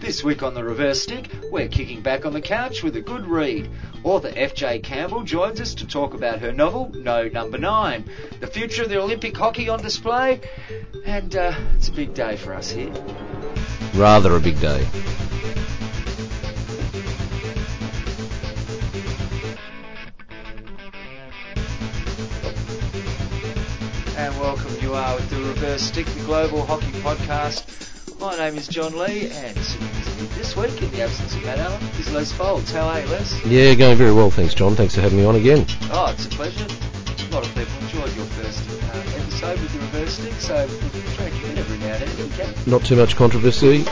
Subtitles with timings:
[0.00, 3.26] This week on the reverse stick, we're kicking back on the couch with a good
[3.26, 3.68] read.
[4.04, 4.80] Author F.J.
[4.80, 8.08] Campbell joins us to talk about her novel, No Number Nine,
[8.40, 10.40] the future of the Olympic hockey on display,
[11.04, 12.92] and uh, it's a big day for us here.
[13.94, 14.86] Rather a big day.
[25.60, 27.64] Reverse stick, the global hockey podcast.
[28.18, 31.44] My name is John Lee, and sitting with me this week, in the absence of
[31.44, 32.70] Matt Allen, is Les Folds.
[32.72, 33.44] How are you, Les?
[33.46, 34.74] Yeah, going very well, thanks, John.
[34.74, 35.66] Thanks for having me on again.
[35.90, 36.64] Oh, it's a pleasure.
[36.64, 41.14] A lot of people enjoyed your first uh, episode with the reverse stick, so we'll
[41.16, 42.46] drag you in every now and then.
[42.48, 42.70] Okay?
[42.70, 43.84] Not too much controversy,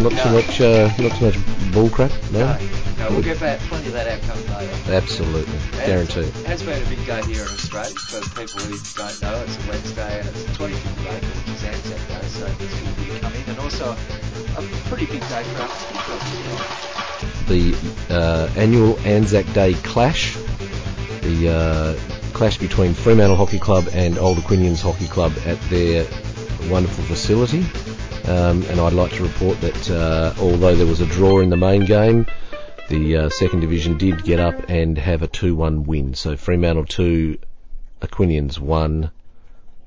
[0.00, 0.22] not No.
[0.24, 2.10] too much, uh, not too much bull crap.
[2.32, 2.58] No, No,
[2.98, 4.51] no, we'll get back plenty of that outcome.
[4.88, 6.24] Absolutely, guaranteed.
[6.24, 7.94] It has been a big day here in Australia.
[7.94, 11.48] For people who don't know, it's a Wednesday and it's the 25th of April, which
[11.56, 13.42] is Anzac Day, so it's you to come in.
[13.48, 13.96] And also
[14.56, 15.84] a pretty big day for us.
[17.48, 17.74] The
[18.10, 20.36] uh, annual Anzac Day clash,
[21.22, 21.94] the uh,
[22.32, 26.06] clash between Fremantle Hockey Club and Old Aquinians Hockey Club at their
[26.68, 27.64] wonderful facility.
[28.24, 31.56] Um, and I'd like to report that uh, although there was a draw in the
[31.56, 32.26] main game,
[32.88, 36.14] the uh, second division did get up and have a 2-1 win.
[36.14, 37.38] So Fremantle 2,
[38.00, 39.10] Aquinians 1.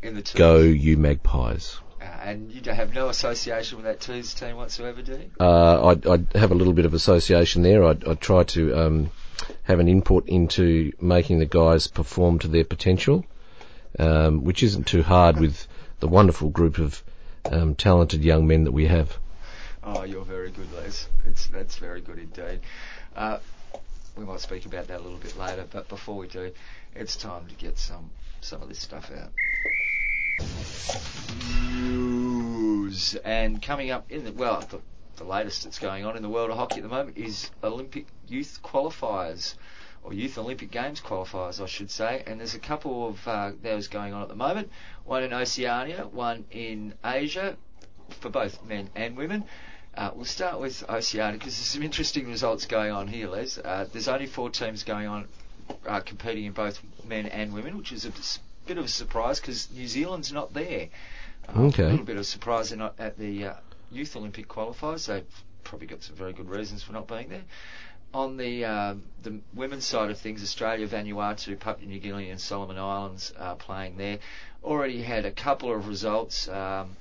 [0.04, 0.32] In the.
[0.36, 1.80] Go you Magpies.
[2.02, 5.32] Uh, and you have no association with that twos team whatsoever, do you?
[5.40, 7.84] Uh, I'd, I'd have a little bit of association there.
[7.84, 9.12] I'd, I'd try to um,
[9.64, 13.26] have an input into making the guys perform to their potential,
[14.00, 15.68] um, which isn't too hard with
[16.00, 17.04] the wonderful group of
[17.52, 19.18] um, talented young men that we have.
[19.88, 21.08] Oh, you're very good, Les.
[21.28, 22.62] It's that's very good indeed.
[23.16, 23.38] Uh,
[24.18, 26.52] we might speak about that a little bit later, but before we do,
[26.96, 28.10] it's time to get some
[28.42, 29.32] some of this stuff out.
[31.72, 34.82] News and coming up in the well, the,
[35.18, 38.08] the latest that's going on in the world of hockey at the moment is Olympic
[38.28, 39.54] youth qualifiers.
[40.04, 43.88] Or Youth Olympic Games qualifiers, I should say, and there's a couple of uh, those
[43.88, 44.70] going on at the moment.
[45.04, 47.58] One in Oceania, one in Asia,
[48.20, 49.46] for both men and women.
[49.98, 53.58] Uh, we'll start with Oceania because there's some interesting results going on here, Les.
[53.58, 55.28] Uh, there's only four teams going on
[55.88, 58.12] uh, competing in both men and women, which is a
[58.68, 60.90] bit of a surprise because New Zealand's not there.
[61.48, 61.84] Uh, Okay.
[61.84, 63.54] A little bit of surprise they're not at the uh,
[63.90, 65.08] Youth Olympic qualifiers.
[65.08, 65.24] They've
[65.64, 67.44] probably got some very good reasons for not being there.
[68.14, 72.78] On the um, the women's side of things, Australia, Vanuatu, Papua New Guinea, and Solomon
[72.78, 74.20] Islands are playing there.
[74.64, 76.48] Already had a couple of results.
[76.48, 76.96] Um,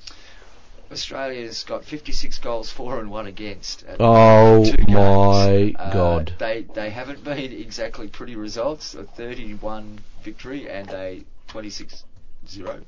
[0.90, 3.84] Australia's got 56 goals for and one against.
[4.00, 6.34] oh Oh my Uh, God.
[6.38, 8.94] They they haven't been exactly pretty results.
[8.94, 12.04] A 31 victory and a 26-0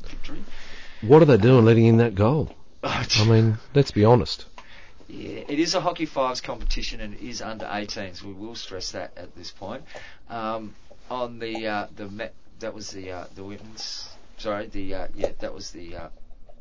[0.09, 0.45] victory.
[1.03, 2.55] What are they doing letting in that goal?
[2.83, 4.47] I mean, let's be honest.
[5.09, 8.23] Yeah, it is a hockey fives competition and it is under 18s.
[8.23, 9.85] We will stress that at this point.
[10.29, 10.75] Um,
[11.11, 14.09] on the uh, the that was the uh, the women's
[14.39, 16.09] sorry the uh, yeah that was the uh,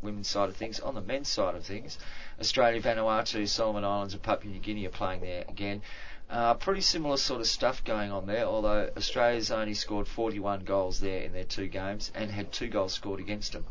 [0.02, 0.80] women's side of things.
[0.80, 1.98] On the men's side of things,
[2.40, 5.82] Australia, Vanuatu, Solomon Islands, and Papua New Guinea are playing there again.
[6.30, 11.00] Uh, pretty similar sort of stuff going on there, although Australia's only scored 41 goals
[11.00, 13.66] there in their two games and had two goals scored against them.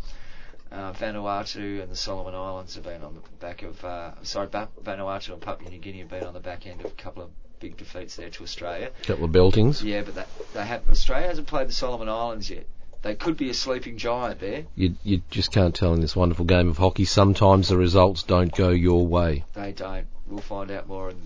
[0.71, 4.69] Uh, Vanuatu and the Solomon Islands have been on the back of, uh, sorry, ba-
[4.83, 7.31] Vanuatu and Papua New Guinea have been on the back end of a couple of
[7.61, 8.91] big defeats there to Australia.
[9.03, 9.83] A couple of beltings.
[9.83, 12.67] Yeah, but that, they have Australia hasn't played the Solomon Islands yet.
[13.05, 14.65] They could be a sleeping giant there.
[14.75, 17.05] You, you just can't tell in this wonderful game of hockey.
[17.05, 19.45] Sometimes the results don't go your way.
[19.53, 20.07] They don't.
[20.27, 21.19] We'll find out more in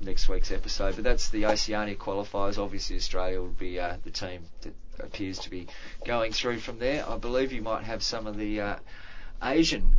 [0.00, 0.94] next week's episode.
[0.94, 2.56] But that's the Oceania qualifiers.
[2.56, 5.66] Obviously, Australia will be uh, the team that appears to be
[6.06, 7.04] going through from there.
[7.04, 8.76] I believe you might have some of the uh,
[9.42, 9.96] Asian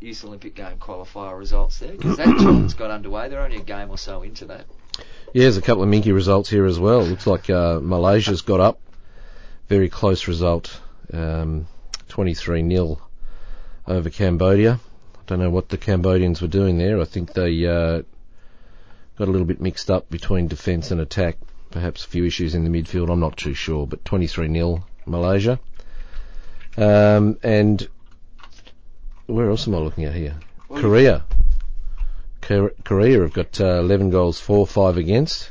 [0.00, 3.28] Youth Olympic Game qualifier results there because that tournament's got underway.
[3.28, 4.64] They're only a game or so into that.
[5.34, 7.02] Yeah, there's a couple of minky results here as well.
[7.02, 8.80] Looks like uh, Malaysia's got up.
[9.68, 10.80] Very close result.
[11.12, 11.66] Um,
[12.08, 12.98] 23 0
[13.86, 14.80] over Cambodia.
[15.14, 17.00] I don't know what the Cambodians were doing there.
[17.00, 18.02] I think they uh,
[19.18, 21.36] got a little bit mixed up between defence and attack.
[21.70, 23.10] Perhaps a few issues in the midfield.
[23.10, 23.86] I'm not too sure.
[23.86, 25.60] But 23 0 Malaysia.
[26.78, 27.86] Um, and
[29.26, 30.36] where else am I looking at here?
[30.70, 31.24] Korea.
[32.40, 35.50] Korea have got uh, 11 goals for, 5 against.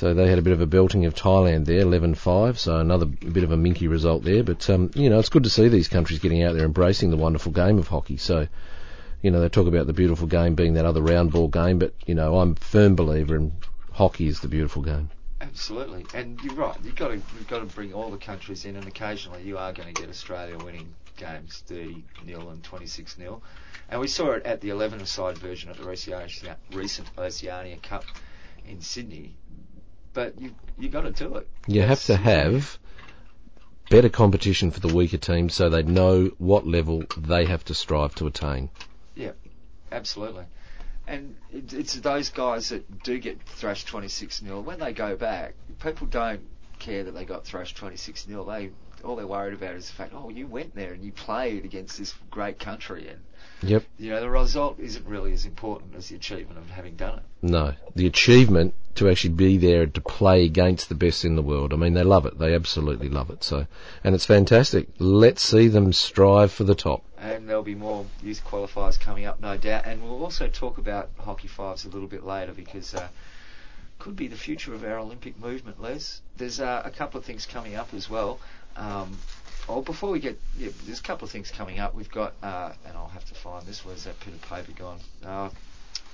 [0.00, 2.56] So they had a bit of a belting of Thailand there, 11-5.
[2.56, 4.42] So another bit of a minky result there.
[4.42, 7.18] But um, you know, it's good to see these countries getting out there embracing the
[7.18, 8.16] wonderful game of hockey.
[8.16, 8.48] So
[9.20, 11.92] you know, they talk about the beautiful game being that other round ball game, but
[12.06, 13.52] you know, I'm a firm believer in
[13.92, 15.10] hockey is the beautiful game.
[15.42, 16.78] Absolutely, and you're right.
[16.82, 19.74] You've got to you've got to bring all the countries in, and occasionally you are
[19.74, 23.42] going to get Australia winning games, 30 nil and 26 nil.
[23.90, 25.84] And we saw it at the 11-a-side version at the
[26.72, 28.04] recent Oceania Cup
[28.66, 29.34] in Sydney.
[30.12, 31.48] But you you got to do it.
[31.66, 32.78] You have to have
[33.90, 38.14] better competition for the weaker teams so they know what level they have to strive
[38.14, 38.70] to attain.
[39.14, 39.32] Yeah,
[39.90, 40.44] absolutely.
[41.06, 45.54] And it, it's those guys that do get thrashed 26 0 when they go back,
[45.82, 46.40] people don't
[46.78, 48.70] care that they got thrashed 26 0 They
[49.04, 51.98] all they're worried about is the fact, oh, you went there and you played against
[51.98, 53.20] this great country, and
[53.62, 53.84] Yep.
[53.98, 57.24] you know the result isn't really as important as the achievement of having done it.
[57.42, 61.72] No, the achievement to actually be there to play against the best in the world.
[61.72, 62.38] I mean, they love it.
[62.38, 63.44] They absolutely love it.
[63.44, 63.66] So,
[64.02, 64.88] and it's fantastic.
[64.98, 67.02] Let's see them strive for the top.
[67.18, 69.84] And there'll be more youth qualifiers coming up, no doubt.
[69.86, 73.08] And we'll also talk about hockey fives a little bit later because uh,
[73.98, 76.20] could be the future of our Olympic movement, Les.
[76.36, 78.40] There's uh, a couple of things coming up as well.
[78.80, 79.18] Um,
[79.68, 81.94] oh, before we get, yeah, there's a couple of things coming up.
[81.94, 83.84] We've got, uh, and I'll have to find this.
[83.84, 84.98] Where's that bit of paper gone?
[85.24, 85.50] Uh,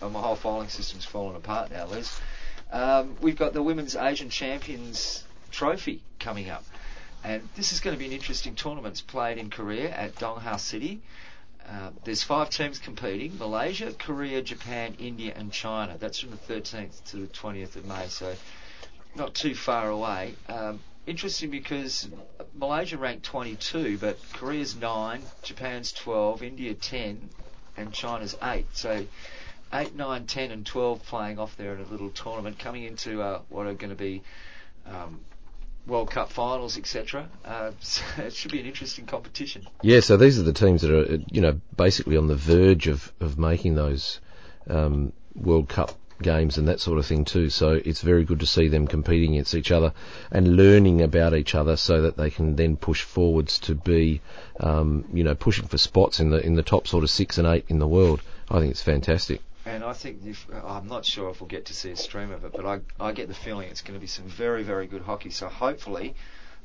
[0.02, 2.20] oh, my whole filing system's fallen apart now, Les.
[2.72, 5.22] Um, we've got the Women's Asian Champions
[5.52, 6.64] Trophy coming up.
[7.22, 8.94] And this is going to be an interesting tournament.
[8.94, 11.00] It's played in Korea at Donghae City.
[11.68, 15.96] Uh, there's five teams competing Malaysia, Korea, Japan, India, and China.
[15.98, 18.34] That's from the 13th to the 20th of May, so
[19.16, 20.34] not too far away.
[20.48, 22.08] Um, interesting because
[22.54, 27.28] Malaysia ranked 22, but Korea's 9, Japan's 12, India 10,
[27.76, 28.66] and China's 8.
[28.72, 29.06] So
[29.72, 33.40] 8, 9, 10, and 12 playing off there in a little tournament, coming into uh,
[33.48, 34.22] what are going to be
[34.86, 35.20] um,
[35.86, 37.28] World Cup finals, etc.
[37.44, 39.66] Uh, so it should be an interesting competition.
[39.82, 43.12] Yeah, so these are the teams that are, you know, basically on the verge of,
[43.20, 44.20] of making those
[44.68, 47.50] um, World Cup games and that sort of thing too.
[47.50, 49.92] So it's very good to see them competing against each other
[50.30, 54.20] and learning about each other so that they can then push forwards to be,
[54.60, 57.46] um, you know, pushing for spots in the in the top sort of six and
[57.46, 58.22] eight in the world.
[58.50, 59.40] I think it's fantastic.
[59.66, 62.44] And I think if, I'm not sure if we'll get to see a stream of
[62.44, 65.02] it, but I, I get the feeling it's going to be some very, very good
[65.02, 65.30] hockey.
[65.30, 66.14] So hopefully,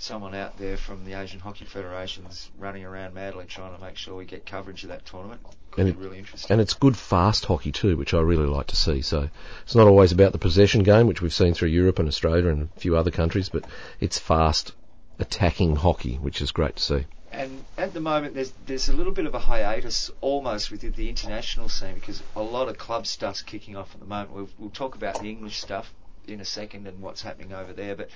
[0.02, 4.16] someone out there from the Asian Hockey Federation's running around madly trying to make sure
[4.16, 5.42] we get coverage of that tournament.
[5.72, 6.52] Could And be really interesting.
[6.52, 9.02] And it's good fast hockey too, which I really like to see.
[9.02, 9.30] So
[9.64, 12.70] it's not always about the possession game, which we've seen through Europe and Australia and
[12.76, 13.66] a few other countries, but
[14.00, 14.74] it's fast
[15.20, 17.06] attacking hockey, which is great to see.
[17.32, 21.10] And at the moment, there's there's a little bit of a hiatus almost with the
[21.10, 24.34] international scene because a lot of club stuff's kicking off at the moment.
[24.34, 25.94] We'll, we'll talk about the English stuff
[26.28, 28.10] in a second and what's happening over there, but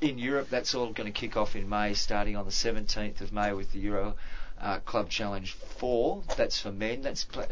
[0.00, 3.32] in Europe, that's all going to kick off in May, starting on the 17th of
[3.32, 4.14] May with the Euro
[4.60, 6.22] uh, Club Challenge 4.
[6.36, 7.02] That's for men.
[7.02, 7.44] That's pla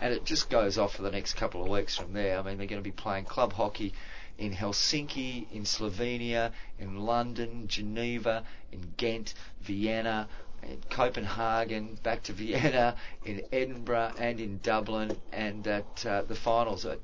[0.00, 2.38] and it just goes off for the next couple of weeks from there.
[2.38, 3.92] I mean, they're going to be playing club hockey
[4.38, 10.28] in Helsinki, in Slovenia, in London, Geneva, in Ghent, Vienna,
[10.62, 16.84] in Copenhagen, back to Vienna, in Edinburgh, and in Dublin, and at uh, the finals
[16.86, 17.00] at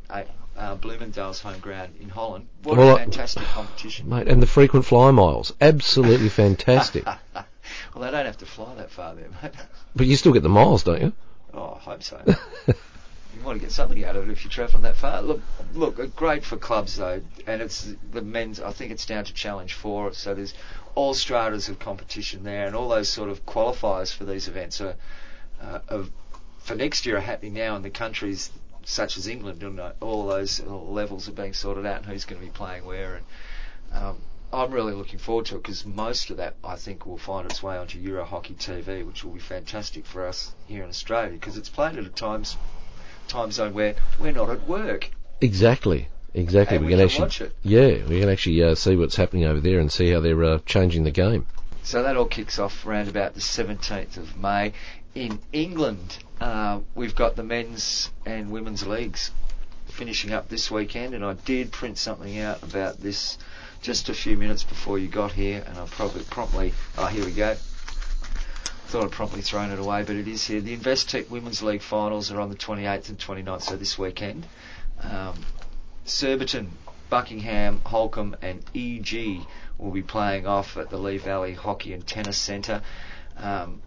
[0.57, 2.47] uh, Bloemendaal's home ground in Holland.
[2.63, 4.09] What Well, a fantastic competition!
[4.09, 7.05] Mate, and the frequent fly miles, absolutely fantastic.
[7.07, 7.17] well,
[7.97, 9.53] they don't have to fly that far there, mate.
[9.97, 11.13] but you still get the miles, don't you?
[11.53, 12.21] Oh, I hope so.
[13.35, 15.23] you want to get something out of it if you're travelling that far.
[15.23, 15.41] Look,
[15.75, 18.61] look, uh, great for clubs though, and it's the men's.
[18.61, 20.55] I think it's down to Challenge Four, so there's
[20.95, 24.97] all stratas of competition there, and all those sort of qualifiers for these events are,
[25.61, 26.11] uh, of,
[26.59, 28.51] for next year are happening now in the countries
[28.85, 32.25] such as England, and uh, all those uh, levels are being sorted out, and who's
[32.25, 33.25] going to be playing where, and
[33.93, 34.19] um,
[34.53, 37.63] I'm really looking forward to it because most of that I think will find its
[37.63, 41.57] way onto Euro Hockey TV, which will be fantastic for us here in Australia because
[41.57, 42.57] it's played at a times
[43.29, 45.11] time zone where we're not at work.
[45.41, 46.79] Exactly, exactly.
[46.79, 47.53] We we can can actually, watch it.
[47.63, 50.59] yeah, we can actually uh, see what's happening over there and see how they're uh,
[50.67, 51.47] changing the game.
[51.83, 54.73] So that all kicks off around about the 17th of May.
[55.15, 59.31] In England, uh, we've got the men's and women's leagues
[59.87, 63.39] finishing up this weekend, and I did print something out about this
[63.83, 67.33] just a few minutes before you got here, and I probably promptly, oh, here we
[67.33, 67.55] go.
[68.87, 70.61] Thought I'd promptly thrown it away, but it is here.
[70.61, 74.47] The Investec Women's League finals are on the 28th and 29th, so this weekend.
[75.01, 75.35] Um,
[76.05, 76.71] Surbiton,
[77.11, 79.47] Buckingham, Holcombe, and EG
[79.79, 82.83] will be playing off at the Lee Valley Hockey and Tennis Centre.
[83.37, 83.83] Um,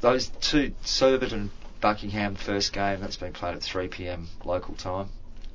[0.00, 1.50] those two, Surbiton,
[1.80, 4.28] Buckingham, first game that's been played at 3 p.m.
[4.44, 5.08] local time,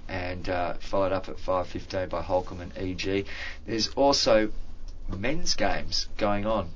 [0.08, 3.26] and uh, followed up at 5:15 by Holcombe and EG.
[3.66, 4.52] There's also
[5.10, 6.70] men's games going on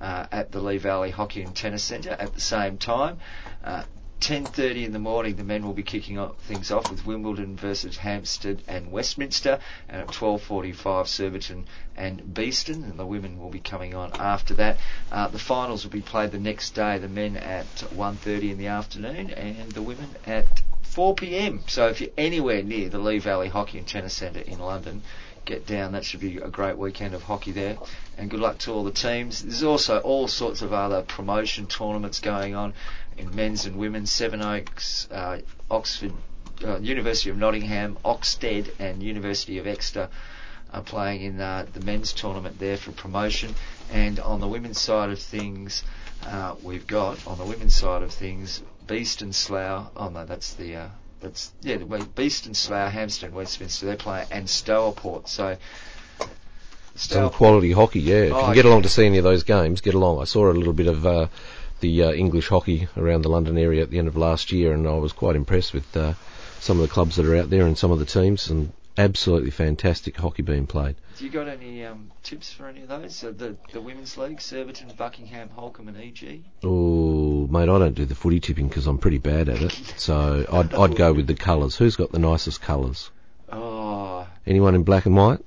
[0.00, 3.18] uh, at the Lee Valley Hockey and Tennis Centre at the same time.
[3.64, 3.84] Uh,
[4.20, 7.98] 10.30 in the morning, the men will be kicking off things off with Wimbledon versus
[7.98, 13.94] Hampstead and Westminster, and at 12.45, Surbiton and Beeston, and the women will be coming
[13.94, 14.78] on after that.
[15.12, 18.68] Uh, the finals will be played the next day, the men at 1.30 in the
[18.68, 20.46] afternoon, and the women at
[20.82, 21.68] 4pm.
[21.68, 25.02] So if you're anywhere near the Lee Valley Hockey and Tennis Centre in London,
[25.46, 25.92] get down.
[25.92, 27.78] That should be a great weekend of hockey there.
[28.18, 29.42] And good luck to all the teams.
[29.42, 32.74] There's also all sorts of other promotion tournaments going on
[33.16, 34.10] in men's and women's.
[34.10, 35.38] Sevenoaks, uh,
[35.70, 36.12] Oxford,
[36.64, 40.08] uh, University of Nottingham, Oxted, and University of Exeter
[40.72, 43.54] are playing in uh, the men's tournament there for promotion.
[43.90, 45.84] And on the women's side of things,
[46.26, 49.90] uh, we've got on the women's side of things, Beeston Slough.
[49.96, 50.88] Oh no, that's the uh,
[51.20, 53.86] that's yeah, the Beeston Slough, Hampstead, Westminster.
[53.86, 55.28] They're playing and Stourport.
[55.28, 55.56] So.
[56.94, 58.22] Some quality hockey, yeah.
[58.22, 60.22] If you can get along to see any of those games, get along.
[60.22, 61.26] I saw a little bit of uh,
[61.80, 64.88] the uh, English hockey around the London area at the end of last year, and
[64.88, 66.14] I was quite impressed with uh,
[66.60, 69.50] some of the clubs that are out there and some of the teams, and absolutely
[69.50, 70.96] fantastic hockey being played.
[71.18, 73.22] Do you got any um, tips for any of those?
[73.22, 76.42] Uh, the the women's league, Surbiton, Buckingham, Holcombe, and EG.
[76.64, 76.95] Oh,
[77.50, 79.72] mate, I don't do the footy tipping because I'm pretty bad at it.
[79.96, 81.76] So I'd I'd go with the colours.
[81.76, 83.10] Who's got the nicest colours?
[83.50, 85.40] Oh, Anyone in black and white?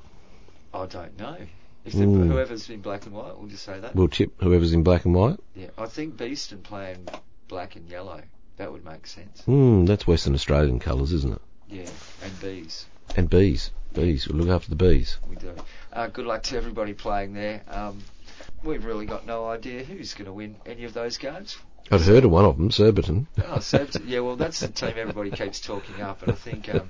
[0.73, 1.37] I don't know.
[1.85, 2.27] If the, Mm.
[2.31, 3.95] whoever's in black and white, we'll just say that.
[3.95, 5.39] We'll tip whoever's in black and white.
[5.55, 7.07] Yeah, I think Beeston playing
[7.47, 8.21] black and yellow.
[8.57, 9.41] That would make sense.
[9.43, 11.41] Hmm, that's Western Australian colours, isn't it?
[11.69, 11.89] Yeah,
[12.23, 12.85] and bees.
[13.15, 14.27] And bees, bees.
[14.27, 15.17] We'll look after the bees.
[15.29, 15.53] We do.
[15.93, 17.61] Uh, good luck to everybody playing there.
[17.69, 17.99] Um,
[18.63, 21.57] we've really got no idea who's going to win any of those games.
[21.91, 23.27] I'd heard of one of them, Surbiton.
[23.37, 26.89] Oh, Sabs, yeah, well, that's the team everybody keeps talking up, and I think um,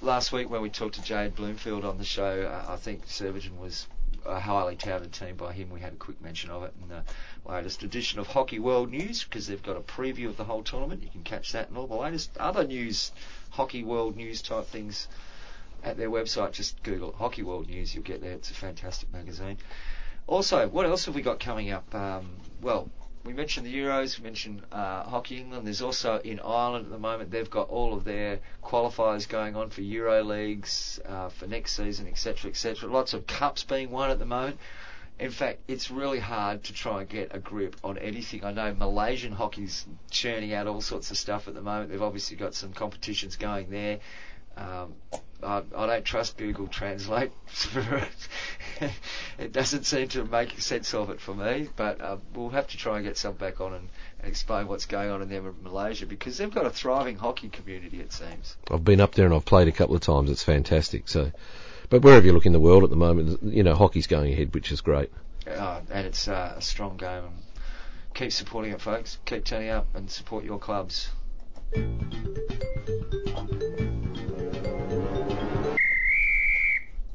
[0.00, 3.60] last week when we talked to Jade Bloomfield on the show, uh, I think Surbiton
[3.60, 3.86] was
[4.26, 5.70] a highly touted team by him.
[5.70, 7.02] We had a quick mention of it in the
[7.44, 11.02] latest edition of Hockey World News because they've got a preview of the whole tournament.
[11.02, 13.12] You can catch that and all the latest other news,
[13.50, 15.08] Hockey World News type things
[15.84, 16.52] at their website.
[16.52, 18.32] Just Google Hockey World News, you'll get there.
[18.32, 19.58] It's a fantastic magazine.
[20.26, 21.92] Also, what else have we got coming up?
[21.94, 22.28] Um,
[22.60, 22.88] well,
[23.24, 25.66] we mentioned the Euros, we mentioned uh, Hockey England.
[25.66, 29.70] There's also in Ireland at the moment, they've got all of their qualifiers going on
[29.70, 32.88] for Euro leagues uh, for next season, etc., etc.
[32.90, 34.58] Lots of cups being won at the moment.
[35.20, 38.44] In fact, it's really hard to try and get a grip on anything.
[38.44, 41.90] I know Malaysian hockey's churning out all sorts of stuff at the moment.
[41.90, 44.00] They've obviously got some competitions going there.
[44.56, 44.94] Um,
[45.42, 47.32] I, I don't trust Google Translate.
[49.38, 52.76] it doesn't seem to make sense of it for me, but uh, we'll have to
[52.76, 53.88] try and get some back on and,
[54.20, 57.48] and explain what's going on in there in Malaysia because they've got a thriving hockey
[57.48, 58.56] community, it seems.
[58.70, 60.30] I've been up there and I've played a couple of times.
[60.30, 61.08] It's fantastic.
[61.08, 61.32] So,
[61.90, 64.54] but wherever you look in the world at the moment, you know, hockey's going ahead,
[64.54, 65.10] which is great.
[65.46, 67.24] Uh, and it's uh, a strong game.
[68.14, 69.18] Keep supporting it, folks.
[69.24, 71.10] Keep turning up and support your clubs.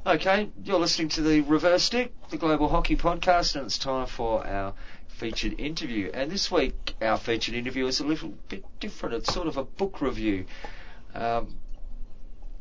[0.07, 4.47] Okay, you're listening to the Reverse Stick, the Global Hockey Podcast, and it's time for
[4.47, 4.73] our
[5.09, 6.09] featured interview.
[6.13, 9.15] And this week, our featured interview is a little bit different.
[9.15, 10.45] It's sort of a book review.
[11.13, 11.55] Um,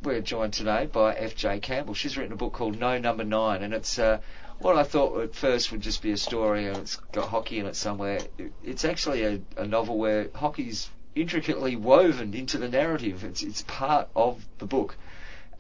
[0.02, 1.60] we're joined today by F.J.
[1.60, 1.94] Campbell.
[1.94, 4.18] She's written a book called No Number Nine, and it's uh,
[4.58, 7.66] what I thought at first would just be a story and it's got hockey in
[7.66, 8.18] it somewhere.
[8.64, 13.22] It's actually a, a novel where hockey's intricately woven into the narrative.
[13.22, 14.96] It's it's part of the book,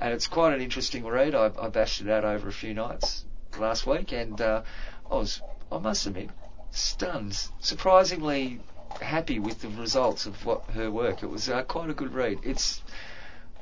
[0.00, 1.34] and it's quite an interesting read.
[1.34, 3.24] I, I bashed it out over a few nights
[3.58, 4.62] last week, and uh,
[5.10, 6.30] I was I must admit
[6.70, 8.60] stunned, surprisingly
[9.00, 11.22] happy with the results of what her work.
[11.22, 12.40] It was uh, quite a good read.
[12.42, 12.82] It's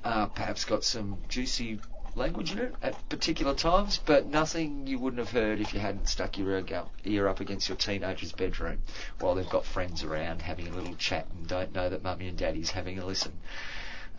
[0.04, 1.80] uh, perhaps got some juicy
[2.16, 6.08] language in it at particular times, but nothing you wouldn't have heard if you hadn't
[6.08, 6.62] stuck your
[7.04, 8.82] ear up, against your teenager's bedroom
[9.20, 12.38] while they've got friends around having a little chat and don't know that mummy and
[12.38, 13.32] daddy's having a listen.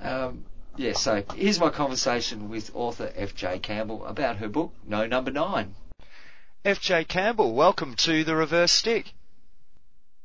[0.01, 0.45] Um,
[0.77, 3.59] yeah, so here's my conversation with author F.J.
[3.59, 5.75] Campbell about her book, No Number Nine.
[6.63, 7.05] F.J.
[7.05, 9.13] Campbell, welcome to The Reverse Stick.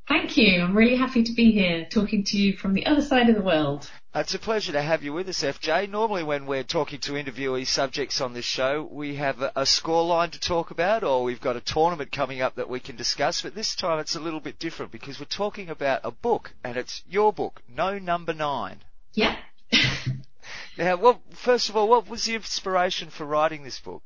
[0.09, 0.61] Thank you.
[0.61, 3.43] I'm really happy to be here talking to you from the other side of the
[3.43, 3.89] world.
[4.13, 5.89] It's a pleasure to have you with us, FJ.
[5.89, 10.33] Normally, when we're talking to interviewee subjects on this show, we have a, a scoreline
[10.33, 13.43] to talk about, or we've got a tournament coming up that we can discuss.
[13.43, 16.77] But this time, it's a little bit different because we're talking about a book, and
[16.77, 18.81] it's your book, No Number Nine.
[19.15, 19.37] Yeah.
[20.77, 24.03] Now, well, first of all, what was the inspiration for writing this book?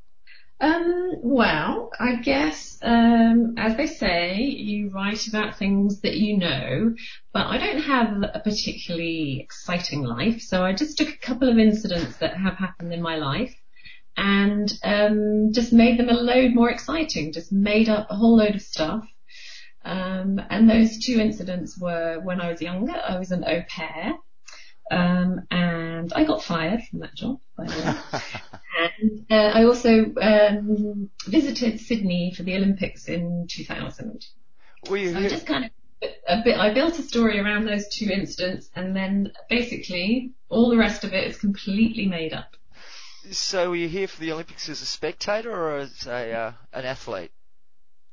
[0.60, 6.94] um, well, I guess, um, as they say, you write about things that you know,
[7.32, 11.58] but I don't have a particularly exciting life, so I just took a couple of
[11.58, 13.54] incidents that have happened in my life
[14.16, 18.54] and um, just made them a load more exciting, just made up a whole load
[18.54, 19.04] of stuff.
[19.84, 22.94] Um, and those two incidents were when I was younger.
[22.94, 24.14] I was an au pair,
[24.90, 27.70] um, and I got fired from that job, by the
[28.12, 28.20] way.
[29.00, 34.24] and uh, I also um, visited Sydney for the Olympics in 2000.
[34.88, 35.70] Were you So I just kind of
[36.28, 36.58] a bit.
[36.58, 41.14] I built a story around those two incidents, and then basically all the rest of
[41.14, 42.56] it is completely made up.
[43.30, 46.84] So were you here for the Olympics as a spectator or as a uh, an
[46.84, 47.32] athlete?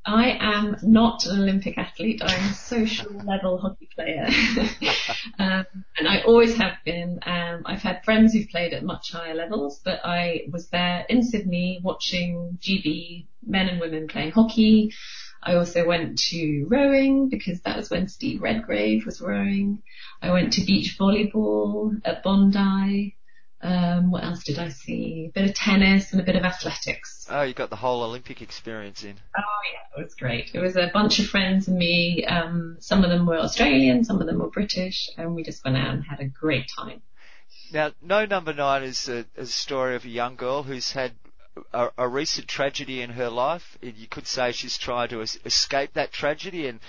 [0.05, 2.21] I am not an Olympic athlete.
[2.23, 4.27] I'm a social level hockey player.
[5.39, 5.65] um,
[5.97, 7.19] and I always have been.
[7.25, 11.23] Um, I've had friends who've played at much higher levels, but I was there in
[11.23, 14.91] Sydney watching GB men and women playing hockey.
[15.43, 19.81] I also went to rowing because that was when Steve Redgrave was rowing.
[20.21, 23.17] I went to beach volleyball at Bondi.
[23.63, 25.27] Um, what else did I see?
[25.29, 27.27] A bit of tennis and a bit of athletics.
[27.29, 29.15] Oh, you got the whole Olympic experience in.
[29.37, 29.41] Oh
[29.71, 30.51] yeah, it was great.
[30.53, 32.25] It was a bunch of friends and me.
[32.25, 35.77] Um, some of them were Australian, some of them were British, and we just went
[35.77, 37.01] out and had a great time.
[37.71, 41.13] Now, No Number Nine is a, a story of a young girl who's had
[41.73, 43.77] a, a recent tragedy in her life.
[43.81, 46.79] You could say she's trying to es- escape that tragedy and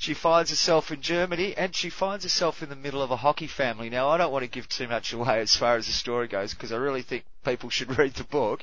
[0.00, 3.48] she finds herself in Germany and she finds herself in the middle of a hockey
[3.48, 3.90] family.
[3.90, 6.54] Now, I don't want to give too much away as far as the story goes
[6.54, 8.62] because I really think people should read the book.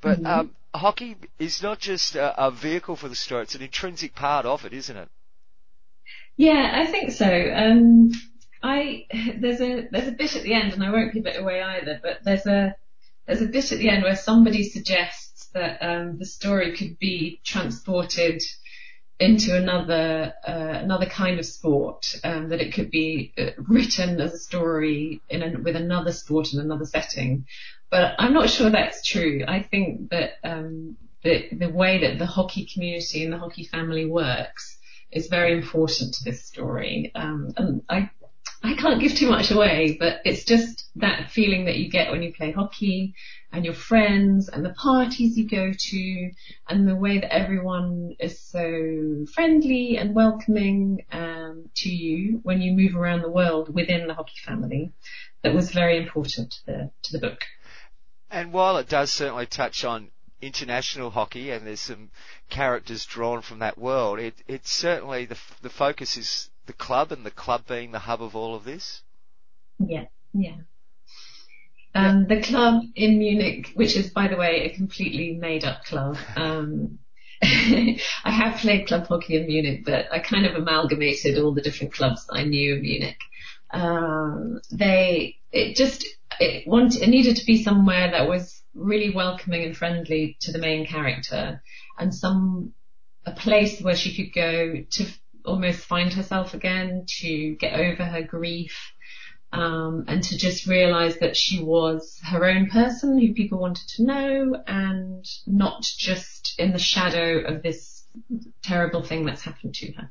[0.00, 0.26] But Mhm.
[0.26, 4.46] um, hockey is not just a, a vehicle for the story; it's an intrinsic part
[4.46, 5.08] of it, isn't it?
[6.36, 7.52] Yeah, I think so.
[7.54, 8.10] Um,
[8.60, 9.06] I
[9.38, 12.00] there's a there's a bit at the end, and I won't give it away either.
[12.02, 12.74] But there's a
[13.26, 17.40] there's a bit at the end where somebody suggests that um, the story could be
[17.44, 18.42] transported
[19.20, 22.06] into another uh, another kind of sport.
[22.24, 26.60] Um, that it could be uh, written as a story in with another sport in
[26.60, 27.46] another setting.
[27.90, 29.44] But I'm not sure that's true.
[29.46, 34.06] I think that um, the the way that the hockey community and the hockey family
[34.06, 34.78] works
[35.10, 37.10] is very important to this story.
[37.14, 38.10] Um, and I,
[38.62, 42.22] I can't give too much away, but it's just that feeling that you get when
[42.22, 43.14] you play hockey
[43.52, 46.30] and your friends and the parties you go to
[46.68, 52.72] and the way that everyone is so friendly and welcoming um, to you when you
[52.72, 54.92] move around the world within the hockey family.
[55.42, 57.40] That was very important to the to the book.
[58.30, 62.10] And while it does certainly touch on international hockey and there's some
[62.50, 67.24] characters drawn from that world, it, it's certainly the, the focus is the club and
[67.24, 69.02] the club being the hub of all of this.
[69.78, 70.56] Yeah, yeah.
[71.94, 76.16] Um, the club in Munich, which is, by the way, a completely made up club.
[76.36, 76.98] Um,
[77.42, 81.94] I have played club hockey in Munich, but I kind of amalgamated all the different
[81.94, 83.18] clubs that I knew in Munich.
[83.70, 86.06] Um, they, it just,
[86.40, 90.58] it wanted, it needed to be somewhere that was really welcoming and friendly to the
[90.58, 91.62] main character
[91.98, 92.72] and some,
[93.26, 95.06] a place where she could go to
[95.44, 98.92] almost find herself again, to get over her grief,
[99.52, 104.04] um, and to just realize that she was her own person who people wanted to
[104.04, 108.04] know and not just in the shadow of this
[108.62, 110.10] terrible thing that's happened to her.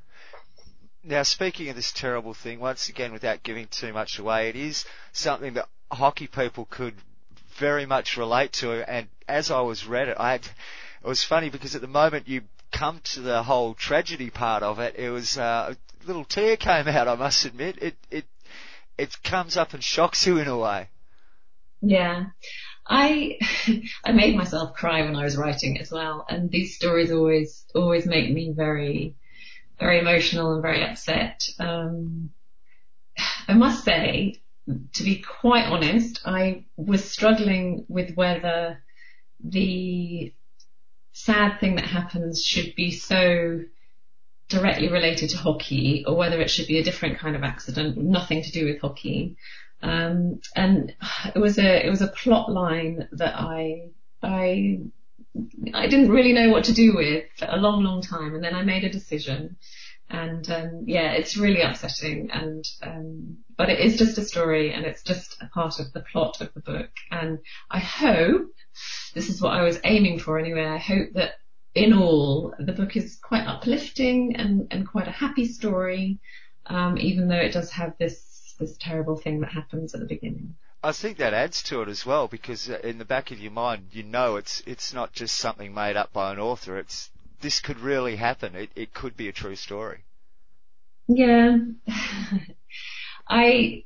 [1.04, 4.86] Now, speaking of this terrible thing, once again, without giving too much away, it is
[5.14, 6.96] something that hockey people could
[7.58, 8.90] very much relate to.
[8.90, 12.28] And as I was read it, I had, it was funny because at the moment
[12.28, 16.58] you come to the whole tragedy part of it, it was uh, a little tear
[16.58, 17.08] came out.
[17.08, 18.26] I must admit, it it
[18.98, 20.90] it comes up and shocks you in a way.
[21.82, 22.26] Yeah.
[22.88, 23.38] I
[24.06, 28.06] I made myself cry when I was writing as well, and these stories always always
[28.06, 29.16] make me very
[29.80, 31.48] very emotional and very upset.
[31.60, 32.32] Um,
[33.48, 34.42] I must say,
[34.94, 38.84] to be quite honest, I was struggling with whether
[39.44, 40.34] the
[41.12, 43.62] sad thing that happens should be so
[44.50, 48.44] directly related to hockey or whether it should be a different kind of accident, nothing
[48.44, 49.36] to do with hockey.
[49.82, 50.94] Um, and
[51.36, 53.90] it was a, it was a plot line that I,
[54.24, 54.80] I,
[55.74, 58.34] I didn't really know what to do with for a long, long time.
[58.34, 59.58] And then I made a decision
[60.10, 64.86] and, um, yeah, it's really upsetting and, um, but it is just a story and
[64.86, 66.90] it's just a part of the plot of the book.
[67.12, 68.50] And I hope
[69.14, 70.66] this is what I was aiming for anyway.
[70.66, 71.34] I hope that
[71.78, 76.20] in all, the book is quite uplifting and, and quite a happy story,
[76.66, 78.24] um, even though it does have this
[78.60, 80.56] this terrible thing that happens at the beginning.
[80.84, 83.52] I think that adds to it as well because uh, in the back of your
[83.52, 86.80] mind, you know it's it's not just something made up by an author.
[86.80, 87.12] It's
[87.42, 88.56] this could really happen.
[88.56, 90.00] It it could be a true story.
[91.08, 91.58] Yeah,
[93.28, 93.84] I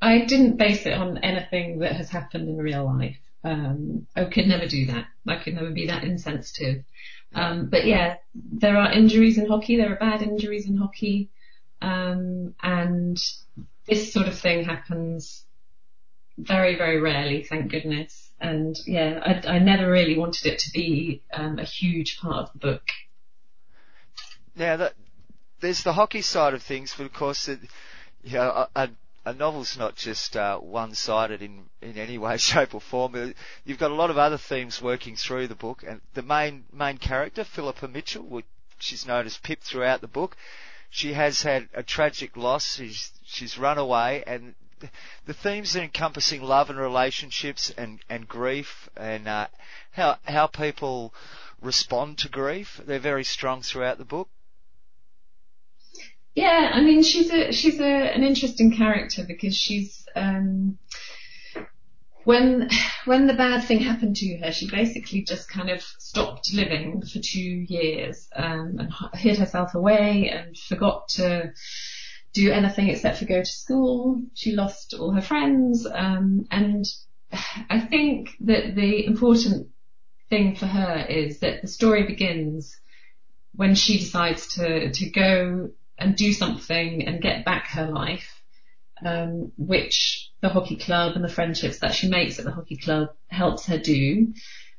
[0.00, 3.18] I didn't base it on anything that has happened in real life.
[3.46, 5.06] Um, I could never do that.
[5.26, 6.84] I could never be that insensitive.
[7.32, 9.76] Um, but yeah, there are injuries in hockey.
[9.76, 11.30] There are bad injuries in hockey.
[11.80, 13.16] Um, and
[13.86, 15.44] this sort of thing happens
[16.36, 18.30] very, very rarely, thank goodness.
[18.40, 22.52] And yeah, I, I never really wanted it to be um, a huge part of
[22.52, 22.82] the book.
[24.56, 24.94] Now that
[25.60, 27.60] there's the hockey side of things, but of course, it,
[28.24, 28.90] you know, a,
[29.26, 33.14] a novel's not just uh, one-sided in in any way, shape, or form.
[33.14, 33.32] Uh,
[33.64, 36.96] you've got a lot of other themes working through the book, and the main main
[36.96, 38.46] character, Philippa Mitchell, which
[38.78, 40.36] she's known as Pip throughout the book.
[40.90, 42.76] She has had a tragic loss.
[42.76, 44.54] She's she's run away, and
[45.24, 49.48] the themes are encompassing love and relationships and, and grief and uh,
[49.92, 51.12] how how people
[51.60, 52.80] respond to grief.
[52.86, 54.28] They're very strong throughout the book.
[56.36, 60.76] Yeah, I mean she's a she's a, an interesting character because she's um,
[62.24, 62.68] when
[63.06, 67.20] when the bad thing happened to her, she basically just kind of stopped living for
[67.20, 71.52] two years um, and hid herself away and forgot to
[72.34, 74.20] do anything except for go to school.
[74.34, 76.84] She lost all her friends, um, and
[77.70, 79.68] I think that the important
[80.28, 82.78] thing for her is that the story begins
[83.54, 88.42] when she decides to to go and do something and get back her life,
[89.04, 93.08] um, which the hockey club and the friendships that she makes at the hockey club
[93.28, 94.32] helps her do.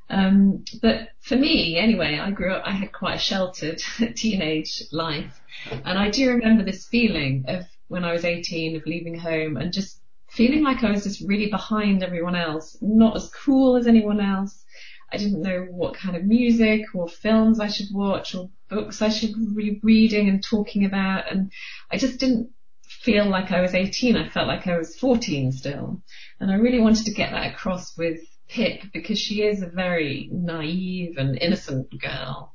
[0.09, 3.79] Um, but for me, anyway, I grew up, I had quite a sheltered
[4.15, 5.41] teenage life.
[5.71, 9.73] And I do remember this feeling of when I was 18 of leaving home and
[9.73, 9.99] just
[10.29, 14.63] feeling like I was just really behind everyone else, not as cool as anyone else.
[15.11, 19.09] I didn't know what kind of music or films I should watch or books I
[19.09, 21.31] should be reading and talking about.
[21.31, 21.51] And
[21.89, 22.49] I just didn't
[22.87, 24.17] feel like I was 18.
[24.17, 26.01] I felt like I was 14 still.
[26.39, 30.29] And I really wanted to get that across with Pip because she is a very
[30.31, 32.53] naive and innocent girl.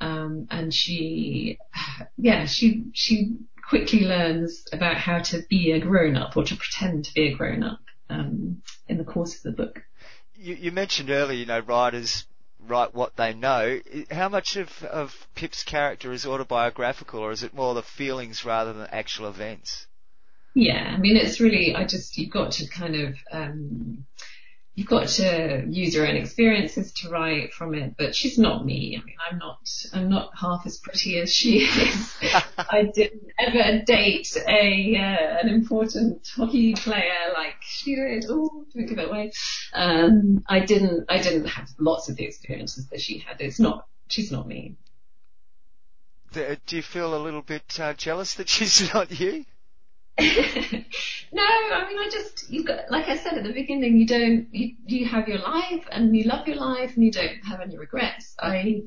[0.00, 1.58] Um, and she,
[2.16, 3.36] yeah, she, she
[3.68, 7.34] quickly learns about how to be a grown up or to pretend to be a
[7.34, 9.82] grown up, um, in the course of the book.
[10.40, 12.26] You, you mentioned earlier, you know, writers
[12.66, 13.80] write what they know.
[14.10, 18.72] How much of, of Pip's character is autobiographical or is it more the feelings rather
[18.72, 19.86] than actual events?
[20.54, 24.06] Yeah, I mean, it's really, I just, you've got to kind of, um,
[24.74, 27.94] you've got to use your own experiences to write from it.
[27.98, 28.98] But she's not me.
[29.00, 29.58] I mean, I'm not.
[29.92, 32.16] I'm not half as pretty as she is.
[32.58, 38.26] I didn't ever date a uh, an important hockey player like she did.
[38.28, 39.32] Oh, don't give it away.
[39.72, 41.06] Um, I didn't.
[41.08, 43.40] I didn't have lots of the experiences that she had.
[43.40, 43.86] It's not.
[44.08, 44.76] She's not me.
[46.32, 49.44] Do you feel a little bit uh, jealous that she's not you?
[51.32, 54.48] no, I mean, I just, you've got, like I said at the beginning, you don't,
[54.52, 57.78] you, you have your life and you love your life and you don't have any
[57.78, 58.34] regrets.
[58.38, 58.82] I,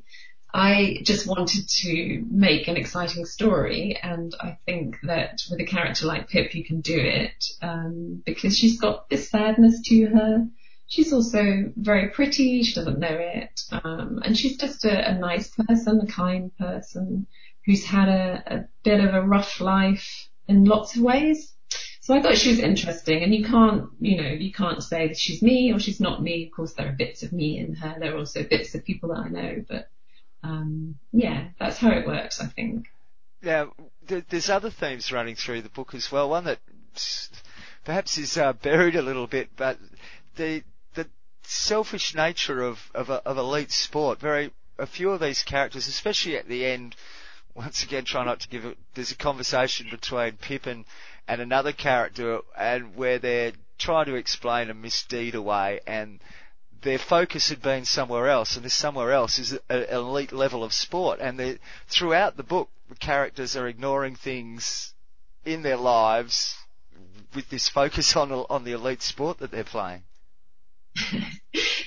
[0.54, 6.06] I just wanted to make an exciting story and I think that with a character
[6.06, 10.48] like Pip you can do it, um, because she's got this sadness to her.
[10.86, 15.50] She's also very pretty, she doesn't know it, um, and she's just a, a nice
[15.50, 17.26] person, a kind person
[17.66, 21.54] who's had a, a bit of a rough life in lots of ways.
[22.02, 25.18] So I thought she was interesting and you can't, you know, you can't say that
[25.18, 26.46] she's me or she's not me.
[26.46, 27.96] Of course there are bits of me in her.
[27.98, 29.90] There are also bits of people that I know, but,
[30.44, 32.88] um, yeah, that's how it works, I think.
[33.42, 33.74] Now,
[34.08, 36.30] there's other themes running through the book as well.
[36.30, 36.60] One that
[37.84, 39.78] perhaps is uh, buried a little bit, but
[40.36, 41.08] the the
[41.44, 44.20] selfish nature of of, of elite sport.
[44.20, 46.96] Very a few of these characters, especially at the end,
[47.56, 48.78] once again try not to give it.
[48.96, 50.86] There's a conversation between Pippin
[51.28, 56.20] and another character, and where they're trying to explain a misdeed away, and
[56.82, 60.74] their focus had been somewhere else, and this somewhere else is an elite level of
[60.74, 61.20] sport.
[61.20, 64.94] And throughout the book, the characters are ignoring things
[65.46, 66.56] in their lives
[67.36, 70.04] with this focus on on the elite sport that they're playing.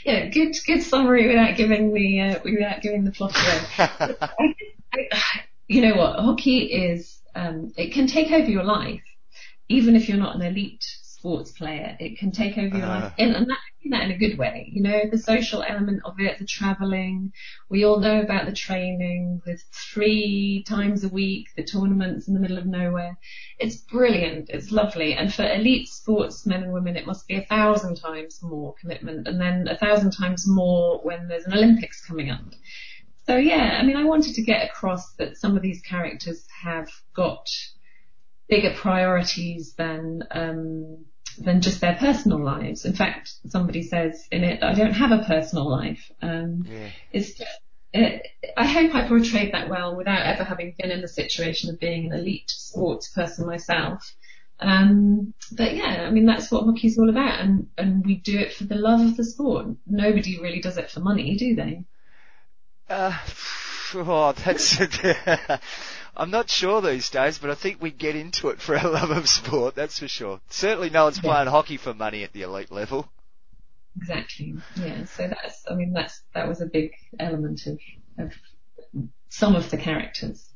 [0.04, 4.16] yeah, good good summary without giving the uh, without giving the plot away.
[4.92, 9.02] I, you know what, hockey is, um, it can take over your life,
[9.68, 10.84] even if you're not an elite
[11.26, 11.96] sports player.
[11.98, 13.00] It can take over your uh.
[13.00, 13.58] life, and, and that,
[13.90, 14.68] that in a good way.
[14.72, 17.32] You know, the social element of it, the traveling.
[17.68, 19.58] We all know about the training, the
[19.92, 23.16] three times a week, the tournaments in the middle of nowhere.
[23.58, 24.50] It's brilliant.
[24.50, 25.14] It's lovely.
[25.14, 29.40] And for elite sportsmen and women, it must be a thousand times more commitment, and
[29.40, 32.54] then a thousand times more when there's an Olympics coming up.
[33.26, 36.88] So yeah, I mean, I wanted to get across that some of these characters have
[37.14, 37.48] got
[38.48, 41.04] bigger priorities than um,
[41.38, 42.84] than just their personal lives.
[42.84, 46.10] In fact, somebody says in it, I don't have a personal life.
[46.22, 46.90] Um, Yeah.
[47.12, 47.50] it's just,
[47.92, 51.80] it, I hope I portrayed that well without ever having been in the situation of
[51.80, 54.14] being an elite sports person myself.
[54.60, 58.54] Um, but yeah, I mean, that's what hockey's all about and, and we do it
[58.54, 59.66] for the love of the sport.
[59.86, 61.84] Nobody really does it for money, do they?
[62.88, 63.16] Uh,
[63.94, 64.78] oh, that's.
[66.18, 69.10] I'm not sure these days, but I think we get into it for our love
[69.10, 69.74] of sport.
[69.74, 70.40] That's for sure.
[70.48, 71.30] Certainly, no one's Yeah.
[71.32, 73.08] playing hockey for money at the elite level.
[73.98, 74.54] Exactly.
[74.76, 75.04] Yeah.
[75.04, 77.78] So that's, I mean, that's, that was a big element of,
[78.18, 78.32] of
[79.28, 80.50] some of the characters.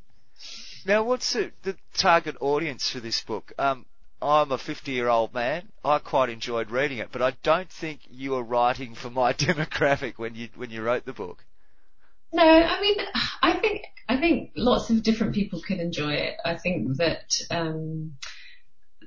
[0.86, 3.52] Now, what's the, the target audience for this book?
[3.58, 3.84] Um,
[4.22, 5.68] I'm a 50 year old man.
[5.84, 10.14] I quite enjoyed reading it, but I don't think you were writing for my demographic
[10.16, 11.44] when you when you wrote the book.
[12.32, 12.96] No, I mean,
[13.42, 16.36] I think I think lots of different people could enjoy it.
[16.44, 18.16] I think that um,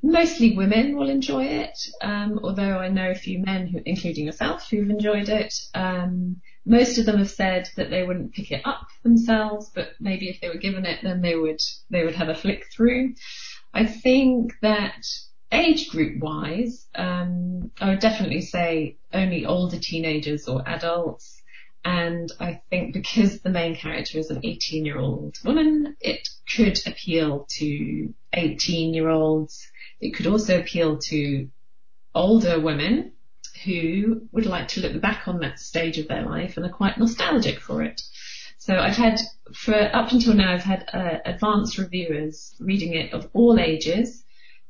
[0.01, 4.69] mostly women will enjoy it, um, although I know a few men, who, including yourself,
[4.69, 5.53] who've enjoyed it.
[5.73, 10.29] Um, most of them have said that they wouldn't pick it up themselves, but maybe
[10.29, 11.59] if they were given it, then they would
[11.89, 13.13] they would have a flick through.
[13.73, 15.05] I think that
[15.51, 21.42] age group wise, um, I would definitely say only older teenagers or adults.
[21.85, 26.79] And I think because the main character is an 18 year old woman, it could
[26.87, 29.67] appeal to 18 year olds.
[29.99, 31.49] It could also appeal to
[32.15, 33.13] older women
[33.65, 36.97] who would like to look back on that stage of their life and are quite
[36.97, 38.01] nostalgic for it.
[38.57, 39.19] So I've had,
[39.53, 44.23] for up until now, I've had uh, advanced reviewers reading it of all ages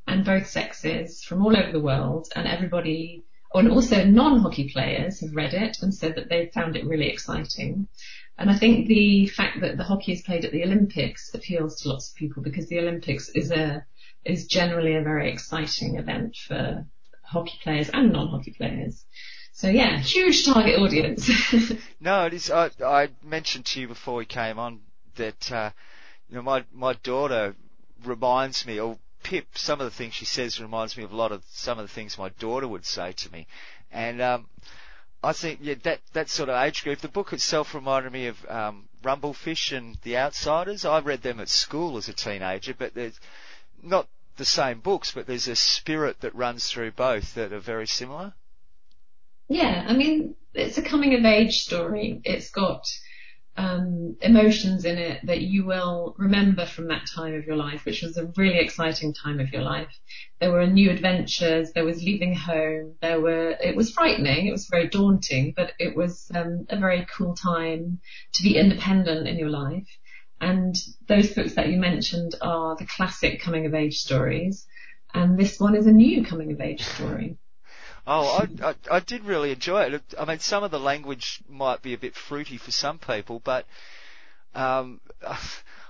[0.08, 3.24] and both sexes from all over the world and everybody
[3.54, 7.88] and also non-hockey players have read it and said that they found it really exciting.
[8.38, 11.90] And I think the fact that the hockey is played at the Olympics appeals to
[11.90, 13.86] lots of people because the Olympics is a
[14.26, 16.86] is generally a very exciting event for
[17.24, 19.06] hockey players and non-hockey players.
[19.52, 21.30] So yeah, huge target audience.
[22.00, 22.52] No, it is.
[22.52, 24.82] I, I mentioned to you before we came on
[25.16, 25.70] that uh,
[26.28, 27.56] you know my my daughter
[28.04, 31.32] reminds me, or Pip, some of the things she says reminds me of a lot
[31.32, 33.48] of some of the things my daughter would say to me,
[33.92, 34.48] and um,
[35.24, 37.00] I think yeah that that sort of age group.
[37.00, 40.86] The book itself reminded me of um, Rumblefish and The Outsiders.
[40.86, 43.12] I read them at school as a teenager, but they're
[43.82, 44.08] not
[44.38, 48.34] the same books, but there's a spirit that runs through both that are very similar.
[49.48, 52.22] Yeah, I mean, it's a coming of age story.
[52.24, 52.86] It's got
[53.56, 58.02] um, emotions in it that you will remember from that time of your life, which
[58.02, 59.96] was a really exciting time of your life.
[60.40, 61.72] There were new adventures.
[61.72, 62.96] There was leaving home.
[63.02, 63.56] There were.
[63.62, 64.48] It was frightening.
[64.48, 68.00] It was very daunting, but it was um, a very cool time
[68.34, 69.88] to be independent in your life.
[70.42, 70.76] And
[71.08, 74.66] those books that you mentioned are the classic coming of age stories,
[75.14, 77.38] and this one is a new coming of age story.
[78.06, 80.02] Oh, I, I, I did really enjoy it.
[80.20, 83.66] I mean, some of the language might be a bit fruity for some people, but
[84.54, 85.00] um,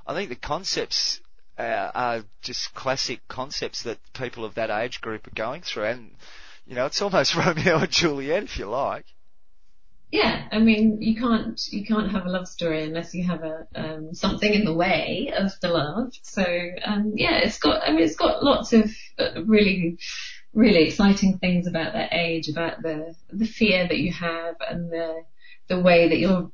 [0.05, 1.21] I think the concepts
[1.57, 6.11] uh, are just classic concepts that people of that age group are going through, and
[6.67, 9.05] you know, it's almost Romeo and Juliet, if you like.
[10.11, 13.65] Yeah, I mean, you can't you can't have a love story unless you have a
[13.73, 16.13] um, something in the way of the love.
[16.21, 16.43] So
[16.85, 19.97] um, yeah, it's got I mean, it's got lots of uh, really
[20.53, 25.23] really exciting things about their age, about the the fear that you have and the
[25.67, 26.51] the way that you're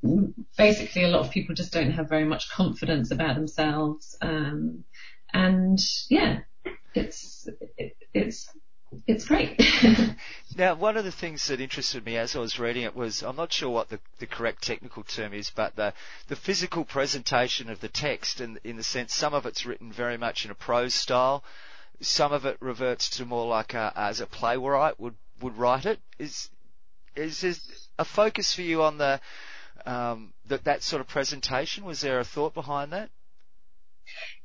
[0.57, 4.15] basically a lot of people just don't have very much confidence about themselves.
[4.21, 4.83] Um,
[5.33, 6.39] and yeah,
[6.93, 8.49] it's it, it's
[9.07, 9.62] it's great.
[10.57, 13.35] Now, one of the things that interested me as I was reading it was I'm
[13.35, 15.93] not sure what the, the correct technical term is, but the
[16.27, 20.17] the physical presentation of the text, in in the sense some of it's written very
[20.17, 21.43] much in a prose style,
[22.01, 25.99] some of it reverts to more like a, as a playwright would would write it.
[26.17, 26.49] Is
[27.15, 27.55] is there
[27.97, 29.19] a focus for you on the
[29.85, 31.85] um, that that sort of presentation?
[31.85, 33.09] Was there a thought behind that?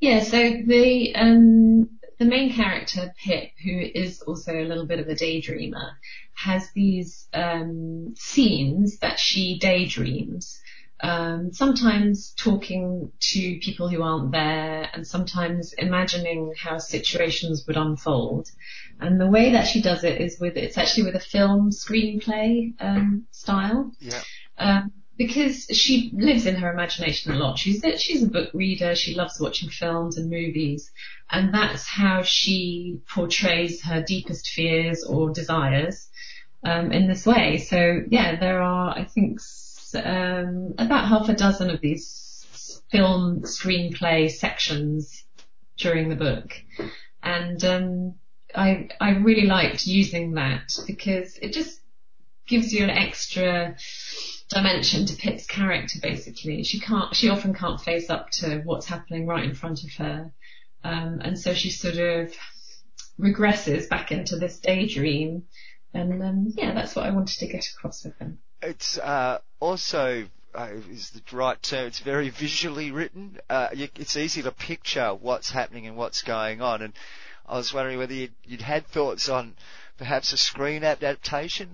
[0.01, 5.09] Yeah, so the um, the main character Pip, who is also a little bit of
[5.09, 5.95] a daydreamer,
[6.35, 10.61] has these um, scenes that she daydreams.
[11.05, 18.51] Um, sometimes talking to people who aren't there, and sometimes imagining how situations would unfold.
[18.99, 22.73] And the way that she does it is with it's actually with a film screenplay
[22.81, 23.93] um, style.
[24.01, 24.23] Yeah.
[24.57, 27.59] Um, because she lives in her imagination a lot.
[27.59, 28.95] She's a, she's a book reader.
[28.95, 30.91] She loves watching films and movies,
[31.31, 36.09] and that's how she portrays her deepest fears or desires
[36.65, 37.59] um, in this way.
[37.59, 39.41] So yeah, there are I think
[39.97, 45.25] um, about half a dozen of these film screenplay sections
[45.77, 46.53] during the book,
[47.23, 48.15] and um,
[48.55, 51.81] I I really liked using that because it just
[52.47, 53.77] gives you an extra
[54.51, 55.99] dimension to Pip's character.
[56.03, 59.91] Basically, she can't she often can't face up to what's happening right in front of
[59.95, 60.33] her,
[60.85, 62.35] um, and so she sort of
[63.19, 65.45] regresses back into this daydream.
[65.93, 68.39] And um, yeah, that's what I wanted to get across with them.
[68.65, 71.87] It's uh, also uh, is the right term.
[71.87, 73.39] It's very visually written.
[73.49, 76.83] Uh, you, it's easy to picture what's happening and what's going on.
[76.83, 76.93] And
[77.47, 79.55] I was wondering whether you'd, you'd had thoughts on
[79.99, 81.71] perhaps a screen adaptation.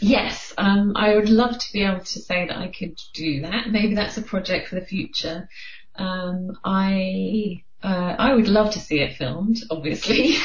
[0.00, 3.70] Yes, um, I would love to be able to say that I could do that.
[3.70, 5.48] Maybe that's a project for the future.
[5.94, 10.36] Um, I uh, I would love to see it filmed, obviously,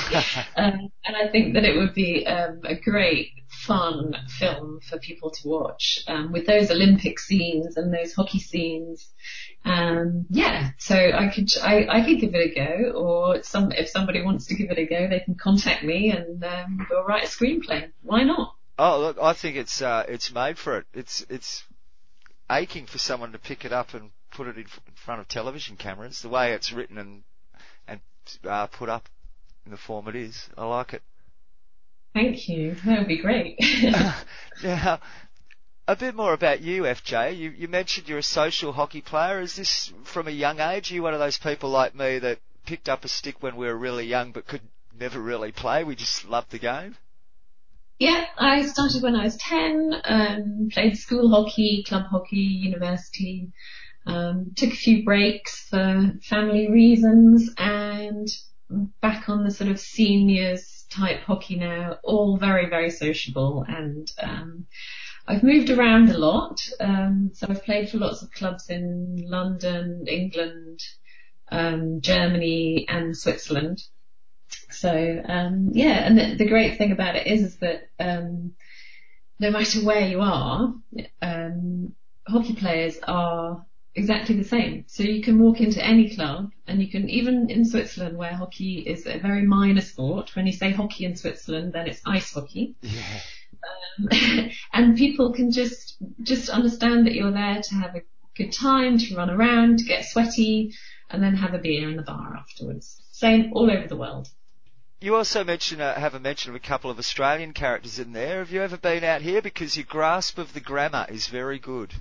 [0.55, 5.31] um, and I think that it would be um, a great, fun film for people
[5.31, 9.07] to watch um, with those Olympic scenes and those hockey scenes.
[9.65, 13.89] Um, yeah, so I could I, I could give it a go, or some if
[13.89, 17.23] somebody wants to give it a go, they can contact me and um, we'll write
[17.23, 17.91] a screenplay.
[18.01, 18.55] Why not?
[18.77, 20.85] Oh, look, I think it's uh, it's made for it.
[20.93, 21.63] It's it's
[22.49, 25.77] aching for someone to pick it up and put it in, in front of television
[25.77, 26.21] cameras.
[26.21, 27.23] The way it's written and
[27.87, 27.99] and
[28.47, 29.07] uh, put up
[29.65, 31.01] in the form it is, I like it.
[32.13, 32.75] Thank you.
[32.85, 33.57] That would be great.
[34.63, 34.99] now,
[35.87, 37.37] a bit more about you, FJ.
[37.37, 39.41] You, you mentioned you're a social hockey player.
[39.41, 40.91] Is this from a young age?
[40.91, 43.67] Are you one of those people like me that picked up a stick when we
[43.67, 44.61] were really young but could
[44.97, 45.83] never really play?
[45.83, 46.95] We just loved the game.
[47.99, 53.51] Yeah, I started when I was 10, um, played school hockey, club hockey, university,
[54.05, 58.27] um, took a few breaks for family reasons and
[59.01, 64.67] back on the sort of seniors type hockey now, all very, very sociable and, um,
[65.27, 66.61] I've moved around a lot.
[66.79, 70.81] Um, so I've played for lots of clubs in London, England,
[71.51, 73.81] um, Germany and Switzerland.
[74.69, 78.53] So, um, yeah, and the, the, great thing about it is, is that, um,
[79.39, 80.73] no matter where you are,
[81.21, 81.95] um,
[82.27, 83.65] hockey players are
[83.95, 84.85] exactly the same.
[84.87, 88.79] So you can walk into any club and you can, even in Switzerland where hockey
[88.79, 92.75] is a very minor sport, when you say hockey in Switzerland, then it's ice hockey.
[92.81, 93.01] Yeah.
[94.11, 98.01] Um, and people can just, just understand that you're there to have a
[98.35, 100.73] good time, to run around, to get sweaty,
[101.09, 103.01] and then have a beer in the bar afterwards.
[103.11, 104.27] Same all over the world.
[104.99, 108.39] You also mention uh, have a mention of a couple of Australian characters in there.
[108.39, 109.41] Have you ever been out here?
[109.41, 111.93] Because your grasp of the grammar is very good.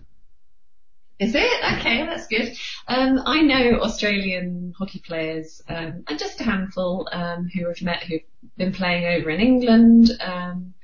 [1.19, 1.79] Is it?
[1.79, 2.57] Okay, that's good.
[2.89, 8.03] Um, I know Australian hockey players, um, and just a handful, um, who have met,
[8.03, 8.21] who've
[8.57, 10.75] been playing over in England, um,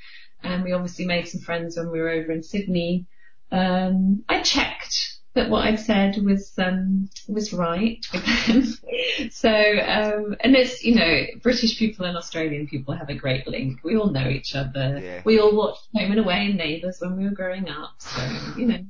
[0.42, 3.06] and we obviously made some friends when we were over in Sydney.
[3.50, 8.62] Um, I checked that what I'd said was, um, was right with them.
[9.30, 13.80] so, and it's, you know, British people and Australian people have a great link.
[13.84, 15.00] We all know each other.
[15.02, 15.22] Yeah.
[15.24, 18.22] We all watched Home and Away and Neighbours when we were growing up, so,
[18.56, 18.84] you know.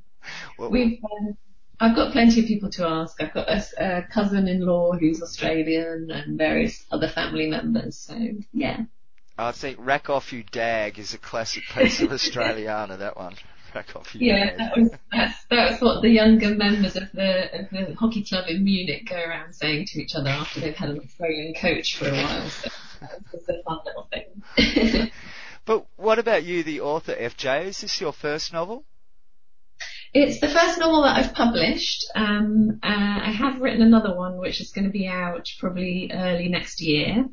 [0.58, 1.36] Well, We've, um,
[1.80, 3.20] I've got plenty of people to ask.
[3.22, 7.96] I've got a, a cousin-in-law who's Australian and various other family members.
[7.96, 8.16] So
[8.52, 8.82] yeah.
[9.38, 12.98] I think "Rack Off You Dag" is a classic piece of Australiana.
[12.98, 13.34] That one.
[13.74, 14.58] Rack off you yeah, dag.
[14.58, 18.64] that was that's that's what the younger members of the of the hockey club in
[18.64, 22.12] Munich go around saying to each other after they've had an Australian coach for a
[22.12, 22.48] while.
[22.50, 22.68] So
[23.32, 25.10] it's a fun little thing.
[25.64, 27.66] but what about you, the author, FJ?
[27.66, 28.84] Is this your first novel?
[30.12, 32.04] It's the first novel that I've published.
[32.16, 36.48] Um, uh, I have written another one which is going to be out probably early
[36.48, 37.26] next year,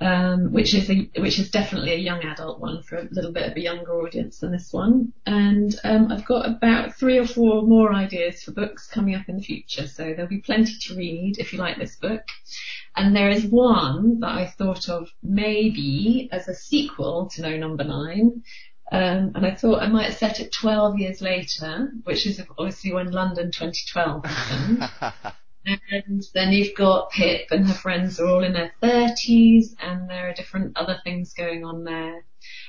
[0.00, 3.48] um, which is a, which is definitely a young adult one for a little bit
[3.48, 5.12] of a younger audience than this one.
[5.26, 9.36] And um, I've got about three or four more ideas for books coming up in
[9.36, 12.24] the future, so there'll be plenty to read if you like this book.
[12.96, 17.84] And there is one that I thought of maybe as a sequel to No Number
[17.84, 18.42] Nine,
[18.92, 23.10] um, and I thought I might set it 12 years later, which is obviously when
[23.10, 25.34] London 2012 happened.
[25.90, 30.28] and then you've got Pip and her friends are all in their 30s and there
[30.28, 32.26] are different other things going on there.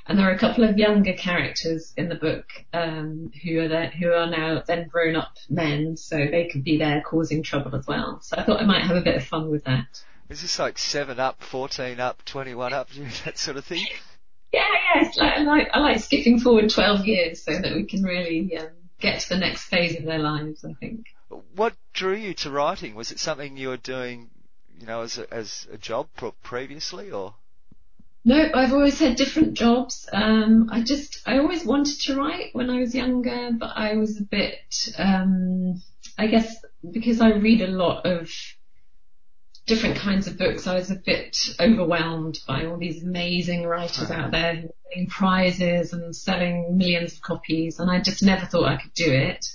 [0.07, 3.89] And there are a couple of younger characters in the book, um, who are there,
[3.89, 7.85] who are now then grown up men, so they could be there causing trouble as
[7.85, 8.21] well.
[8.21, 10.03] So I thought I might have a bit of fun with that.
[10.29, 12.87] Is this like 7 up, 14 up, 21 up,
[13.25, 13.87] that sort of thing?
[14.53, 15.09] Yeah, yeah.
[15.17, 18.69] Like, I like I like skipping forward 12 years so that we can really um,
[18.99, 20.63] get to the next phase of their lives.
[20.63, 21.07] I think.
[21.55, 22.93] What drew you to writing?
[22.93, 24.29] Was it something you were doing,
[24.79, 26.07] you know, as a, as a job
[26.43, 27.33] previously, or?
[28.25, 30.07] No, I've always had different jobs.
[30.13, 34.17] Um, I just, I always wanted to write when I was younger, but I was
[34.17, 35.81] a bit, um,
[36.17, 38.29] I guess because I read a lot of
[39.65, 40.67] different kinds of books.
[40.67, 46.15] I was a bit overwhelmed by all these amazing writers out there winning prizes and
[46.15, 49.45] selling millions of copies, and I just never thought I could do it.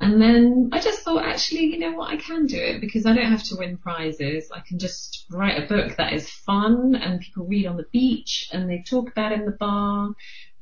[0.00, 3.14] And then I just thought, actually, you know what, I can do it because I
[3.14, 4.50] don't have to win prizes.
[4.50, 8.48] I can just write a book that is fun and people read on the beach
[8.50, 10.12] and they talk about it in the bar.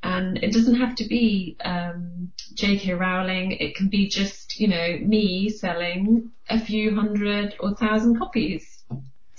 [0.03, 2.95] And it doesn't have to be um, J.K.
[2.95, 3.53] Rowling.
[3.53, 8.78] It can be just, you know, me selling a few hundred or thousand copies.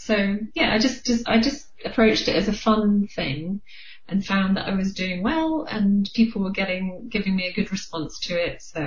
[0.10, 3.62] So yeah, I just, just I just approached it as a fun thing
[4.07, 7.72] and found that I was doing well and people were getting giving me a good
[7.72, 8.64] response to it.
[8.64, 8.82] So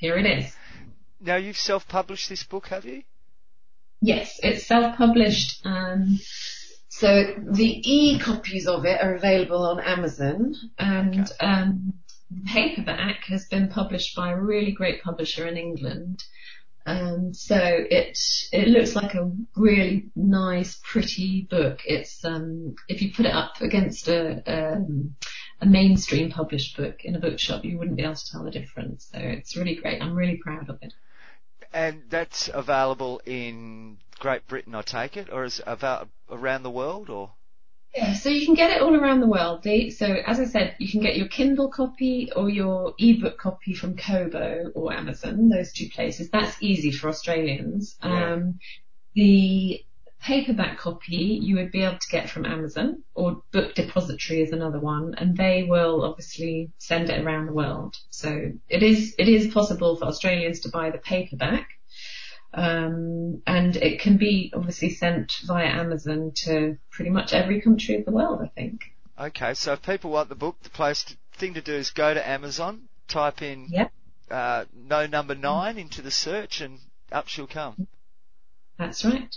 [0.00, 0.56] here it is.
[1.20, 3.02] Now you've self-published this book, have you?
[4.00, 5.66] Yes, it's self-published.
[5.66, 6.18] Um,
[6.88, 11.46] so the e-copies of it are available on Amazon and Okay.
[11.46, 11.92] um,
[12.30, 16.24] the paperback has been published by a really great publisher in England.
[16.88, 18.18] Um, so it
[18.50, 21.80] it looks like a really nice, pretty book.
[21.84, 25.14] It's um, if you put it up against a um,
[25.60, 29.08] a mainstream published book in a bookshop, you wouldn't be able to tell the difference.
[29.12, 30.00] So it's really great.
[30.00, 30.94] I'm really proud of it.
[31.74, 36.70] And that's available in Great Britain, I take it, or is it avail- around the
[36.70, 37.32] world, or?
[37.94, 39.64] Yeah, so you can get it all around the world.
[39.64, 43.96] So as I said, you can get your Kindle copy or your ebook copy from
[43.96, 46.30] Kobo or Amazon, those two places.
[46.30, 47.96] That's easy for Australians.
[48.04, 48.32] Yeah.
[48.34, 48.58] Um,
[49.14, 49.84] the
[50.20, 54.80] paperback copy you would be able to get from Amazon or Book Depository is another
[54.80, 57.96] one and they will obviously send it around the world.
[58.10, 61.77] So it is, it is possible for Australians to buy the paperback.
[62.54, 68.04] Um, and it can be obviously sent via Amazon to pretty much every country of
[68.04, 68.80] the world, I think.
[69.20, 72.14] Okay, so if people want the book, the place to, thing to do is go
[72.14, 73.92] to Amazon, type in Yep.
[74.30, 76.78] uh, no number nine into the search, and
[77.12, 77.86] up she'll come.
[78.78, 79.34] That's right.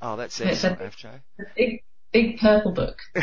[0.00, 1.04] Oh, that's It's a- excellent, FJ.
[1.40, 1.82] A big,
[2.12, 2.98] big purple book.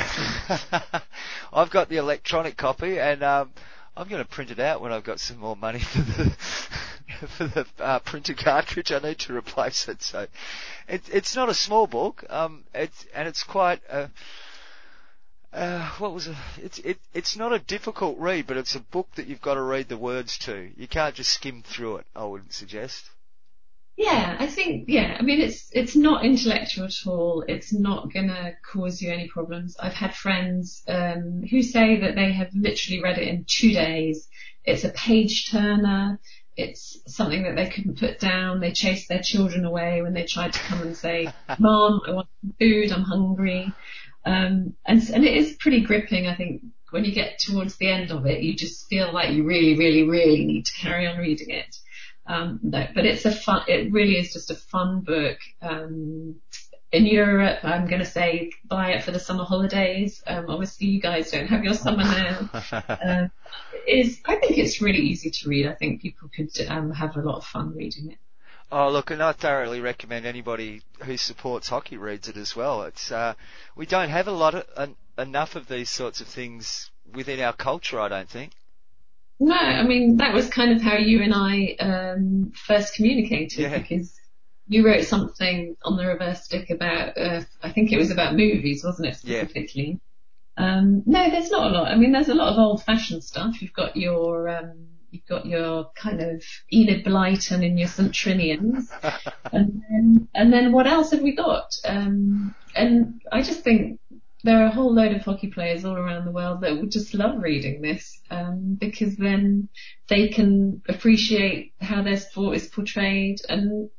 [1.53, 3.53] I've got the electronic copy, and um,
[3.98, 6.30] I'm going to print it out when I've got some more money for the
[7.28, 8.91] for the uh, printer cartridge.
[8.91, 10.02] I need to replace it.
[10.02, 10.28] So,
[10.88, 12.24] it, it's not a small book.
[12.30, 14.10] Um, it's and it's quite a.
[15.54, 16.36] Uh, what was it?
[16.62, 19.62] It's it, it's not a difficult read, but it's a book that you've got to
[19.62, 20.72] read the words to.
[20.76, 22.06] You can't just skim through it.
[22.16, 23.10] I wouldn't suggest.
[23.98, 27.46] Yeah, I think, yeah, I mean, it's, it's not intellectual at all.
[27.48, 29.78] It's not gonna cause you any problems.
[29.80, 34.28] I've had friends, um, who say that they have literally read it in two days.
[34.66, 36.20] It's a page turner.
[36.58, 38.60] It's something that they couldn't put down.
[38.60, 42.28] They chased their children away when they tried to come and say, Mom, I want
[42.60, 42.91] food.
[42.91, 43.72] I'm hungry.
[44.26, 46.28] Um, and, and it is pretty gripping.
[46.28, 49.43] I think when you get towards the end of it, you just feel like you
[49.43, 51.76] really, really, really need to carry on reading it.
[52.28, 55.38] Um, no, but it's a fun, it really is just a fun book.
[55.61, 56.36] Um,
[56.91, 60.23] in Europe, I'm going to say buy it for the summer holidays.
[60.26, 62.49] Um, obviously you guys don't have your summer now.
[62.51, 63.32] It
[63.88, 65.67] is, I think it's really easy to read.
[65.67, 68.17] I think people could, um, have a lot of fun reading it.
[68.71, 72.84] Oh, look, and I thoroughly recommend anybody who supports hockey reads it as well.
[72.84, 73.36] It's uh,
[73.76, 77.53] we don't have a lot of en- enough of these sorts of things within our
[77.53, 77.99] culture.
[77.99, 78.53] I don't think.
[79.40, 83.78] No, I mean, that was kind of how you and I, um, first communicated Yeah.
[83.78, 84.14] because
[84.68, 88.84] you wrote something on the reverse stick about, uh, I think it was about movies,
[88.84, 89.44] wasn't it, Yeah.
[89.44, 90.00] specifically?
[90.58, 91.92] Um, no, there's not a lot.
[91.92, 93.62] I mean, there's a lot of old fashioned stuff.
[93.62, 98.12] You've got your, um, you've got your kind of Enid Blyton and your St.
[98.14, 98.90] Trinians.
[99.52, 101.76] and then, and then what else have we got?
[101.84, 104.00] Um, and I just think
[104.46, 107.16] there are a whole load of hockey players all around the world that would just
[107.16, 109.70] love reading this, um, because then
[110.08, 113.89] they can appreciate how their sport is portrayed and,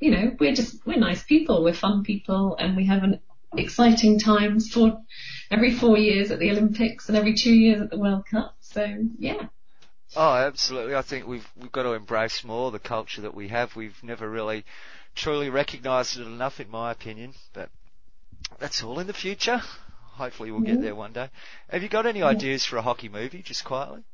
[0.00, 3.20] you know, we're just, we're nice people, we're fun people and we have an
[3.56, 5.02] exciting times for
[5.50, 8.56] every four years at the Olympics and every two years at the World Cup.
[8.60, 8.86] So
[9.18, 9.48] yeah.
[10.16, 10.94] Oh, absolutely.
[10.94, 13.76] I think we've we've got to embrace more the culture that we have.
[13.76, 14.64] We've never really
[15.14, 17.34] truly recognised it enough, in my opinion.
[17.52, 17.68] But
[18.58, 19.60] that's all in the future.
[20.12, 21.28] Hopefully, we'll get there one day.
[21.70, 24.04] Have you got any ideas for a hockey movie, just quietly?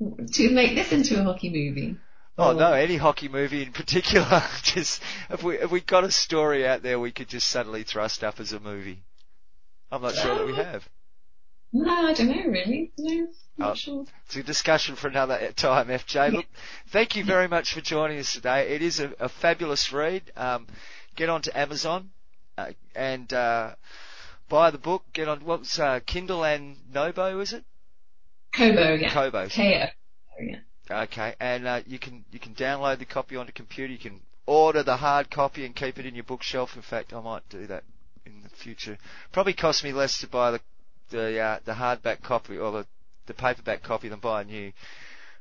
[0.00, 1.96] To make this into a hockey movie.
[2.36, 4.42] Oh no, any hockey movie in particular.
[4.62, 8.24] just if we if we got a story out there, we could just suddenly thrust
[8.24, 9.04] up as a movie.
[9.92, 10.88] I'm not sure that we have.
[11.72, 12.90] No, I don't know really.
[12.98, 13.28] No,
[13.58, 13.74] not Oh.
[13.74, 14.04] sure.
[14.26, 16.32] It's a discussion for another time, FJ.
[16.32, 16.46] Look,
[16.88, 18.74] thank you very much for joining us today.
[18.74, 20.32] It is a, a fabulous read.
[20.36, 20.66] Um,
[21.16, 22.10] get onto Amazon
[22.58, 23.74] uh, and uh,
[24.48, 25.04] buy the book.
[25.12, 27.64] Get on what was uh, Kindle and Nobo, is it?
[28.54, 29.12] Kobo, yeah.
[29.12, 29.48] Kobo.
[29.48, 29.86] K-O.
[30.42, 30.56] Yeah.
[30.90, 33.92] Okay, and uh, you can you can download the copy onto computer.
[33.92, 36.76] You can order the hard copy and keep it in your bookshelf.
[36.76, 37.84] In fact, I might do that
[38.26, 38.98] in the future.
[39.32, 40.60] Probably cost me less to buy the
[41.10, 42.86] the uh, the hardback copy or the
[43.26, 44.72] the paperback copy than buy a new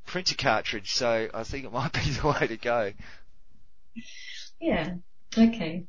[0.05, 0.93] printer cartridge.
[0.93, 2.93] So I think it might be the way to go.
[4.59, 4.95] Yeah.
[5.37, 5.85] Okay.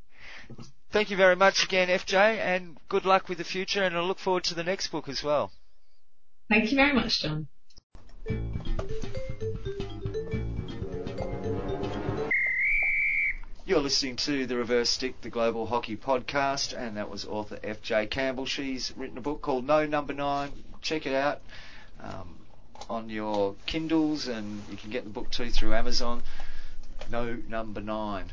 [0.91, 3.83] Thank you very much again, FJ, and good luck with the future.
[3.83, 5.51] And I look forward to the next book as well.
[6.49, 7.49] Thank you very much, John.
[13.65, 18.09] You're listening to The Reverse Stick, the Global Hockey Podcast, and that was author F.J.
[18.09, 18.45] Campbell.
[18.45, 20.53] She's written a book called No Number Nine.
[20.83, 21.41] Check it out
[22.01, 22.37] um,
[22.91, 26.23] on your Kindles, and you can get the book too through Amazon.
[27.11, 28.33] No Number Nine.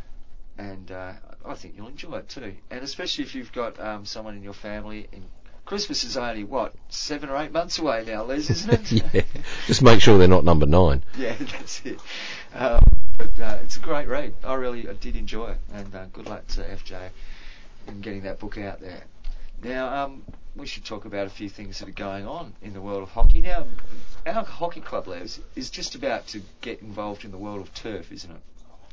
[0.60, 1.14] And uh,
[1.46, 2.54] I think you'll enjoy it too.
[2.70, 5.08] And especially if you've got um, someone in your family.
[5.14, 5.24] In
[5.64, 8.92] Christmas is only, what, seven or eight months away now, Les, isn't it?
[9.14, 9.22] yeah.
[9.68, 11.04] Just make sure they're not number nine.
[11.18, 12.00] Yeah, that's it.
[12.54, 12.84] Um,
[13.18, 14.34] but uh, it's a great read.
[14.44, 17.10] I really I did enjoy it, and uh, good luck to FJ
[17.88, 19.04] in getting that book out there.
[19.64, 20.24] Now, um,
[20.56, 23.10] we should talk about a few things that are going on in the world of
[23.10, 23.40] hockey.
[23.40, 23.66] Now,
[24.26, 28.12] our hockey club, Les, is just about to get involved in the world of turf,
[28.12, 28.42] isn't it?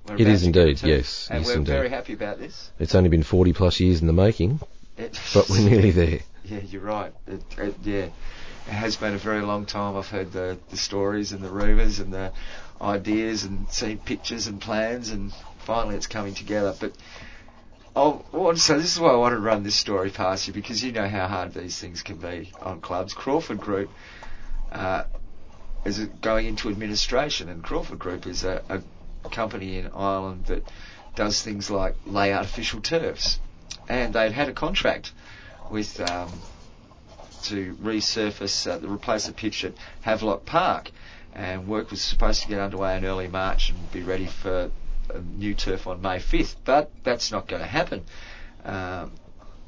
[0.08, 1.72] We're It to indeed, yes, And yes, we're indeed.
[1.72, 2.70] very happy about this.
[2.78, 4.60] It's only been 40 plus years in the making,
[4.96, 6.20] but we're nearly there.
[6.44, 7.12] Yeah, you're right.
[7.26, 8.12] It, it, yeah, it
[8.72, 9.96] has been a very long time.
[9.96, 12.32] I've heard the, the stories and the rumours and the
[12.80, 15.32] ideas and seen pictures and plans, and
[15.64, 16.74] finally it's coming together.
[16.78, 16.92] But
[17.96, 20.46] I'll, I want to say this is why I want to run this story past
[20.46, 23.12] you because you know how hard these things can be on clubs.
[23.12, 23.90] Crawford Group
[24.70, 25.04] uh,
[25.84, 28.82] is going into administration, and Crawford Group is a, a
[29.30, 30.70] company in Ireland that
[31.14, 33.40] does things like lay artificial turfs,
[33.88, 35.12] and they'd had a contract
[35.70, 36.30] with um,
[37.44, 39.72] to resurface, uh, replace the pitch at
[40.02, 40.90] Havelock Park,
[41.34, 44.70] and work was supposed to get underway in early March and be ready for
[45.12, 48.04] a new turf on May 5th, but that's not going to happen.
[48.64, 49.12] Um,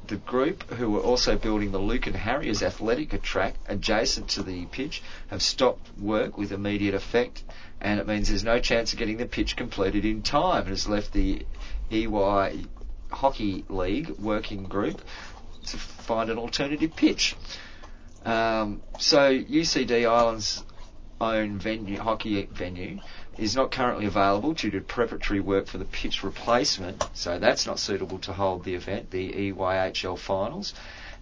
[0.09, 5.01] the group, who were also building the Lucan Harriers athletic track adjacent to the pitch,
[5.27, 7.43] have stopped work with immediate effect,
[7.79, 10.67] and it means there's no chance of getting the pitch completed in time.
[10.67, 11.45] It has left the
[11.91, 12.65] EY
[13.11, 15.01] Hockey League working group
[15.67, 17.35] to find an alternative pitch.
[18.25, 20.63] Um, so UCD Ireland's
[21.21, 22.99] own venue, hockey venue,
[23.39, 27.03] is not currently available due to preparatory work for the pitch replacement.
[27.13, 30.73] So that's not suitable to hold the event, the EYHL finals.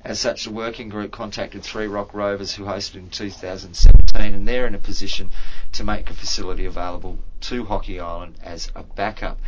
[0.03, 4.67] As such, the working group contacted Three Rock Rovers, who hosted in 2017, and they're
[4.67, 5.29] in a position
[5.73, 9.39] to make a facility available to Hockey Ireland as a backup.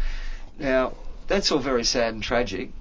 [0.57, 0.93] Now,
[1.28, 2.72] that's all very sad and tragic,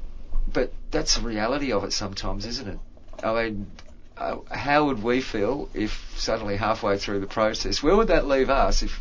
[0.53, 2.79] but that's the reality of it sometimes, isn't it?
[3.23, 3.71] I mean,
[4.17, 8.51] uh, how would we feel if suddenly halfway through the process, where would that leave
[8.51, 9.01] us if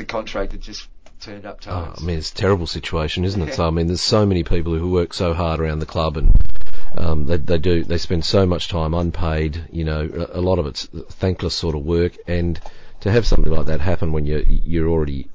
[0.00, 0.88] the contract had just
[1.20, 2.00] turned up to Oh, us?
[2.02, 3.54] I mean, it's a terrible situation, isn't it?
[3.54, 6.32] So, I mean, there's so many people who work so hard around the club and
[6.96, 10.00] um, they, they do, they spend so much time unpaid, you know,
[10.32, 12.58] a, a lot of it's thankless sort of work and
[13.00, 15.28] to have something like that happen when you're, you're already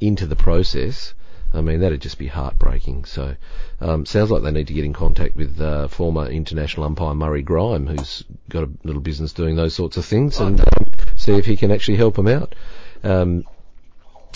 [0.00, 1.12] into the process,
[1.52, 3.04] I mean, that'd just be heartbreaking.
[3.04, 3.34] So,
[3.80, 7.42] um, sounds like they need to get in contact with uh, former international umpire Murray
[7.42, 10.86] Grime, who's got a little business doing those sorts of things, Oh, and um,
[11.16, 12.54] see if he can actually help them out.
[13.02, 13.44] Um,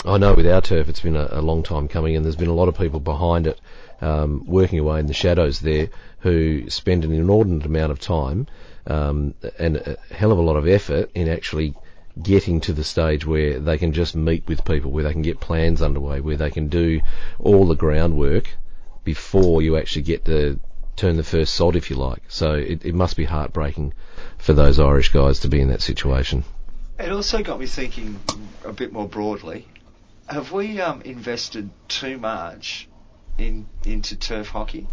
[0.05, 2.49] I know with our turf, it's been a, a long time coming, and there's been
[2.49, 3.61] a lot of people behind it,
[4.01, 5.91] um, working away in the shadows there,
[6.21, 8.47] who spend an inordinate amount of time
[8.87, 11.75] um, and a hell of a lot of effort in actually
[12.21, 15.41] getting to the stage where they can just meet with people, where they can get
[15.41, 17.01] plans underway, where they can do
[17.39, 18.51] all the groundwork
[19.05, 20.61] before you actually get to
[20.97, 22.23] turn the first sod, if you like.
[22.29, 23.95] So it, it must be heartbreaking
[24.39, 26.45] for those Irish guys to be in that situation.
[26.99, 28.21] It also got me thinking
[28.65, 29.67] a bit more broadly.
[30.33, 32.89] Have we um, invested too much
[33.37, 34.87] in into turf hockey?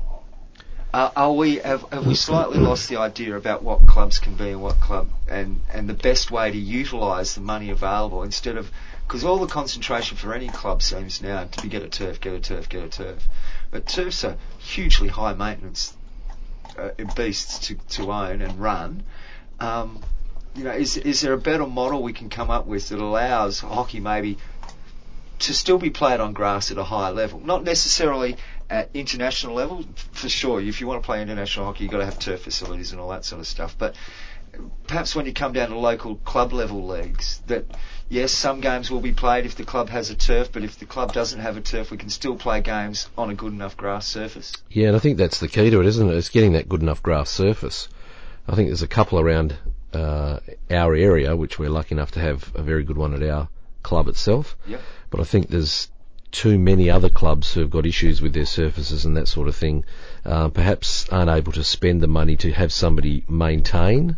[0.93, 4.49] Uh, are we have, have we slightly lost the idea about what clubs can be
[4.49, 8.69] and what club and and the best way to utilise the money available instead of
[9.07, 12.33] because all the concentration for any club seems now to be get a turf, get
[12.33, 13.25] a turf, get a turf,
[13.71, 15.95] but turfs are hugely high maintenance
[16.77, 19.03] uh, beasts to, to own and run.
[19.61, 20.03] Um,
[20.53, 23.61] you know, is is there a better model we can come up with that allows
[23.61, 24.37] hockey maybe
[25.39, 27.39] to still be played on grass at a higher level?
[27.39, 28.37] Not necessarily
[28.69, 30.61] at international level, for sure.
[30.61, 33.09] If you want to play international hockey, you've got to have turf facilities and all
[33.09, 33.75] that sort of stuff.
[33.77, 33.95] But
[34.87, 37.65] perhaps when you come down to local club level leagues, that
[38.09, 40.85] yes, some games will be played if the club has a turf, but if the
[40.85, 44.05] club doesn't have a turf, we can still play games on a good enough grass
[44.07, 44.53] surface.
[44.69, 46.15] Yeah, and I think that's the key to it, isn't it?
[46.15, 47.87] It's getting that good enough grass surface.
[48.47, 49.57] I think there's a couple around
[49.93, 53.49] uh, our area, which we're lucky enough to have a very good one at our
[53.83, 54.57] club itself.
[54.67, 54.81] Yep.
[55.09, 55.89] But I think there's
[56.31, 59.55] too many other clubs who have got issues with their surfaces and that sort of
[59.55, 59.83] thing,
[60.25, 64.15] uh, perhaps aren't able to spend the money to have somebody maintain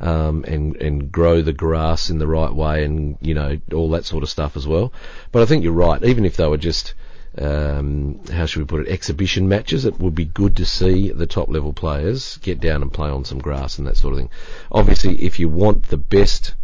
[0.00, 4.04] um, and and grow the grass in the right way and you know all that
[4.04, 4.92] sort of stuff as well.
[5.32, 6.02] But I think you're right.
[6.04, 6.94] Even if they were just
[7.38, 11.26] um, how should we put it, exhibition matches, it would be good to see the
[11.26, 14.30] top level players get down and play on some grass and that sort of thing.
[14.72, 16.54] Obviously, if you want the best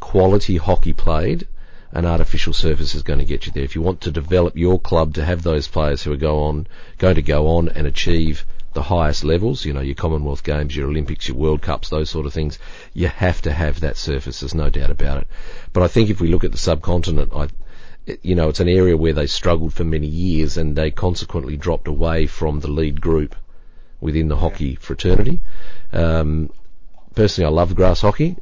[0.00, 1.46] quality hockey played,
[1.92, 3.62] an artificial surface is going to get you there.
[3.62, 6.66] If you want to develop your club to have those players who are go on,
[6.98, 10.88] going to go on and achieve the highest levels, you know, your Commonwealth Games, your
[10.88, 12.58] Olympics, your World Cups, those sort of things,
[12.92, 14.40] you have to have that surface.
[14.40, 15.28] There's no doubt about it.
[15.72, 17.48] But I think if we look at the subcontinent, I,
[18.22, 21.88] you know, it's an area where they struggled for many years and they consequently dropped
[21.88, 23.34] away from the lead group
[24.00, 25.40] within the hockey fraternity.
[25.92, 26.50] Um,
[27.14, 28.36] personally, I love grass hockey,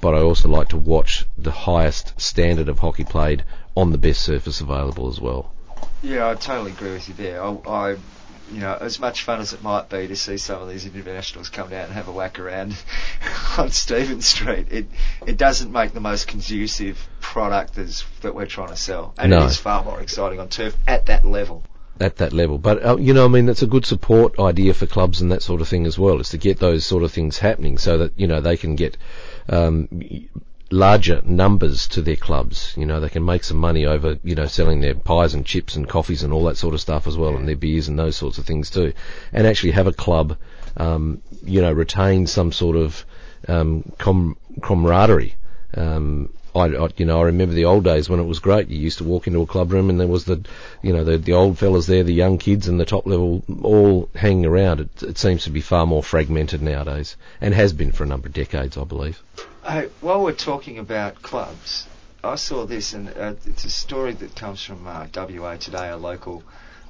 [0.00, 3.44] but I also like to watch the highest standard of hockey played
[3.76, 5.52] on the best surface available as well.
[6.02, 7.42] Yeah, I totally agree with you there.
[7.42, 7.96] I, I
[8.50, 11.50] you know, as much fun as it might be to see some of these internationals
[11.50, 12.74] come down and have a whack around
[13.58, 14.86] on Stephen Street, it
[15.26, 19.42] it doesn't make the most conducive product as, that we're trying to sell, and No.
[19.42, 21.62] it is far more exciting on turf at that level.
[22.00, 22.56] at that level.
[22.58, 25.42] But uh, you know, I mean, that's a good support idea for clubs and that
[25.42, 26.18] sort of thing as well.
[26.20, 28.96] Is to get those sort of things happening so that you know they can get
[29.48, 29.88] um,
[30.70, 32.74] larger numbers to their clubs.
[32.76, 35.76] You know, they can make some money over you know selling their pies and chips
[35.76, 38.16] and coffees and all that sort of stuff as well, and their beers and those
[38.16, 38.92] sorts of things too,
[39.32, 40.36] and actually have a club,
[40.76, 43.04] um, you know, retain some sort of
[43.46, 45.34] um, com- camaraderie.
[45.74, 48.68] Um, I, I, you know, I remember the old days when it was great.
[48.68, 50.44] You used to walk into a club room and there was the,
[50.82, 54.08] you know, the, the old fellas there, the young kids and the top level all
[54.14, 54.80] hanging around.
[54.80, 58.28] It, it seems to be far more fragmented nowadays and has been for a number
[58.28, 59.22] of decades, I believe.
[59.66, 61.86] Hey, while we're talking about clubs,
[62.24, 65.96] I saw this, and uh, it's a story that comes from uh, WA Today, a
[65.96, 66.42] local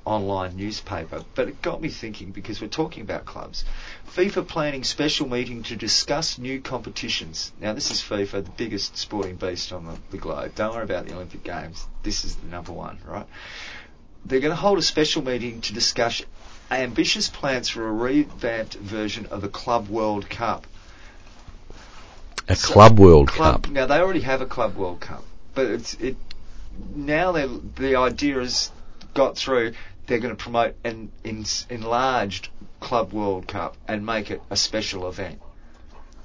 [0.08, 1.22] online newspaper.
[1.34, 3.64] But it got me thinking because we're talking about clubs.
[4.10, 7.52] FIFA planning special meeting to discuss new competitions.
[7.60, 10.54] Now, this is FIFA, the biggest sporting beast on the, the globe.
[10.54, 11.86] Don't worry about the Olympic Games.
[12.02, 13.26] This is the number one, right?
[14.24, 16.22] They're going to hold a special meeting to discuss
[16.70, 20.66] ambitious plans for a revamped version of the Club World Cup.
[22.48, 23.72] A So- Club World Club, Cup.
[23.72, 25.22] Now they already have a Club World Cup,
[25.54, 26.16] but it's it
[26.94, 28.70] now the idea has
[29.14, 29.72] got through.
[30.08, 32.48] They're going to promote an en, enlarged
[32.80, 35.40] Club World Cup and make it a special event,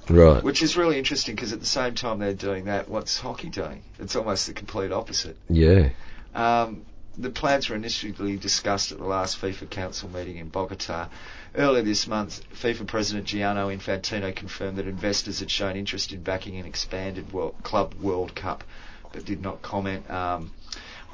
[0.08, 0.42] Right.
[0.42, 3.82] which is really interesting because at the same time they're doing that, what's hockey doing?
[3.98, 5.36] It's almost the complete opposite.
[5.48, 5.90] Yeah.
[6.34, 6.84] Um,
[7.16, 11.08] the plans were initially discussed at the last FIFA Council meeting in Bogota.
[11.54, 16.56] Earlier this month, FIFA President Gianni Infantino confirmed that investors had shown interest in backing
[16.56, 18.64] an expanded World, Club World Cup,
[19.12, 20.10] but did not comment.
[20.10, 20.50] Um,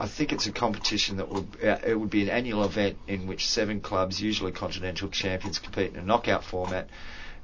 [0.01, 3.27] I think it's a competition that would uh, it would be an annual event in
[3.27, 6.89] which seven clubs, usually continental champions, compete in a knockout format,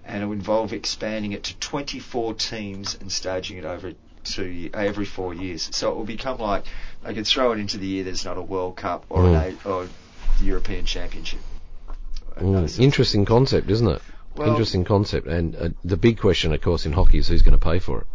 [0.06, 3.92] and it would involve expanding it to 24 teams and staging it over
[4.24, 5.68] two every four years.
[5.72, 6.64] So it will become like
[7.04, 9.34] they could throw it into the year there's not a World Cup or an
[9.64, 9.88] a, or
[10.38, 11.40] the European Championship.
[12.38, 14.02] Mm, Those sorts of- interesting concept, isn't it?
[14.34, 15.26] Well- interesting concept.
[15.26, 18.00] And uh, the big question, of course, in hockey is who's going to pay for
[18.00, 18.06] it.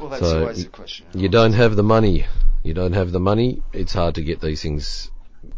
[0.00, 1.06] Well, that's So always a question.
[1.14, 2.26] You don't have the money.
[2.62, 3.62] You don't have the money.
[3.72, 5.10] It's hard to get these things,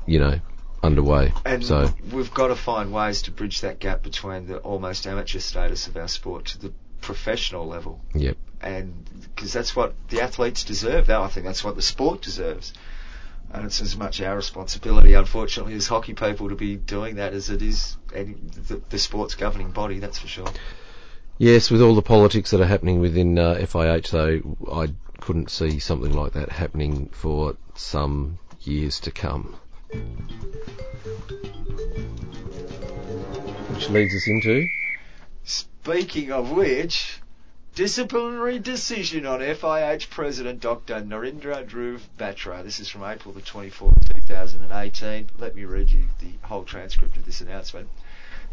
[0.06, 0.40] you know,
[0.82, 1.32] underway.
[1.44, 5.38] And so we've got to find ways to bridge that gap between the almost amateur
[5.38, 8.00] status of our sport to the professional level.
[8.14, 8.36] Yep.
[8.60, 11.06] And because that's what the athletes deserve.
[11.06, 12.72] That I think that's what the sport deserves.
[13.52, 17.50] And it's as much our responsibility, unfortunately, as hockey people to be doing that as
[17.50, 18.34] it is any,
[18.68, 19.98] the, the sport's governing body.
[19.98, 20.48] That's for sure.
[21.42, 25.80] Yes, with all the politics that are happening within uh, FIH, though, I couldn't see
[25.80, 29.56] something like that happening for some years to come.
[33.70, 34.68] Which leads us into
[35.42, 37.20] Speaking of which,
[37.74, 41.00] disciplinary decision on FIH President Dr.
[41.00, 42.62] Narendra Dhruv Batra.
[42.62, 45.30] This is from April the 24th, 2018.
[45.38, 47.88] Let me read you the whole transcript of this announcement.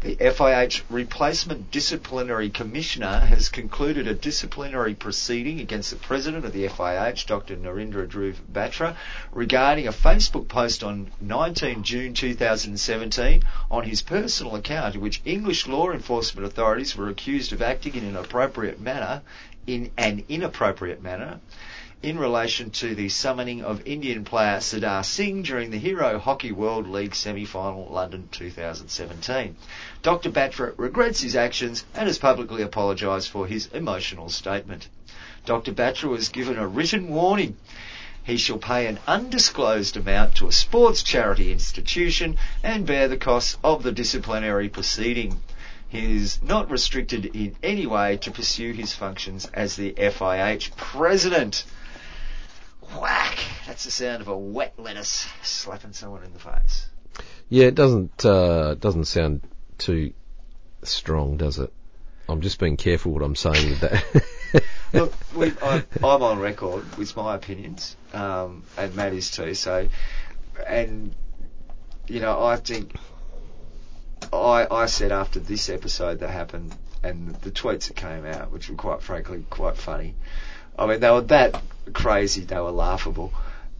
[0.02, 6.66] The FIH Replacement Disciplinary Commissioner has concluded a disciplinary proceeding against the President of the
[6.68, 7.54] FIH, Dr.
[7.54, 8.96] Narendra Dhruv Batra,
[9.30, 15.66] regarding a Facebook post on 19 June 2017 on his personal account in which English
[15.66, 19.20] law enforcement authorities were accused of acting in an appropriate manner,
[19.66, 21.40] in an inappropriate manner,
[22.02, 26.88] in relation to the summoning of Indian player Sardar Singh during the Hero Hockey World
[26.88, 29.56] League semi-final London 2017.
[30.02, 30.30] Dr.
[30.30, 34.88] Batra regrets his actions and has publicly apologised for his emotional statement.
[35.44, 35.72] Dr.
[35.72, 37.56] Batra was given a written warning
[38.22, 43.56] he shall pay an undisclosed amount to a sports charity institution and bear the costs
[43.64, 45.40] of the disciplinary proceeding.
[45.88, 51.64] He is not restricted in any way to pursue his functions as the FIH president.
[52.98, 53.38] Whack!
[53.66, 56.88] That's the sound of a wet lettuce slapping someone in the face.
[57.48, 59.42] Yeah, it doesn't uh, doesn't sound
[59.78, 60.12] too
[60.82, 61.72] strong, does it?
[62.28, 64.64] I'm just being careful what I'm saying with that.
[64.92, 69.54] Look, we, I, I'm on record with my opinions, um, and Matt is too.
[69.54, 69.88] So,
[70.66, 71.14] and
[72.08, 72.94] you know, I think
[74.32, 78.68] I I said after this episode that happened and the tweets that came out, which
[78.68, 80.14] were quite frankly quite funny.
[80.80, 81.62] I mean, they were that
[81.92, 83.32] crazy, they were laughable,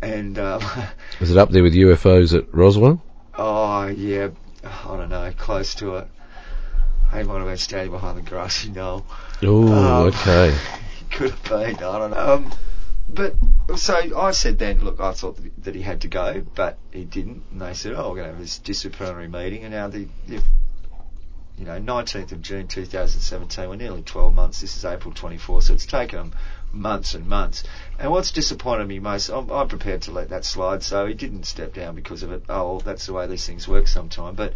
[0.03, 0.62] and um,
[1.20, 3.03] Is it up there with UFOs at Roswell?
[3.38, 4.28] oh yeah,
[4.62, 6.09] I don't know, close to it.
[7.12, 9.07] He might have been standing behind the grassy knoll.
[9.42, 10.57] Oh, Um, okay.
[11.11, 12.34] Could have been, I don't know.
[12.34, 12.53] Um,
[13.09, 13.34] but
[13.76, 17.42] so I said then, look, I thought that he had to go, but he didn't.
[17.51, 20.40] And they said, oh, we're going to have this disciplinary meeting, and now the, the
[21.59, 24.61] you know, 19th of June 2017, we're nearly 12 months.
[24.61, 26.32] This is April 24, so it's taken them
[26.72, 27.64] months and months.
[27.98, 30.82] And what's disappointed me most, I'm, I'm prepared to let that slide.
[30.82, 32.44] So he didn't step down because of it.
[32.48, 34.36] Oh, that's the way these things work sometimes.
[34.36, 34.54] But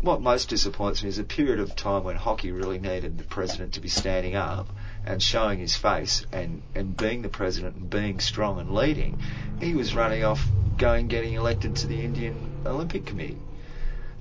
[0.00, 3.74] what most disappoints me is a period of time when hockey really needed the president
[3.74, 4.68] to be standing up
[5.04, 9.20] and showing his face and, and being the president and being strong and leading.
[9.60, 10.46] He was running off,
[10.76, 13.38] going getting elected to the Indian Olympic Committee.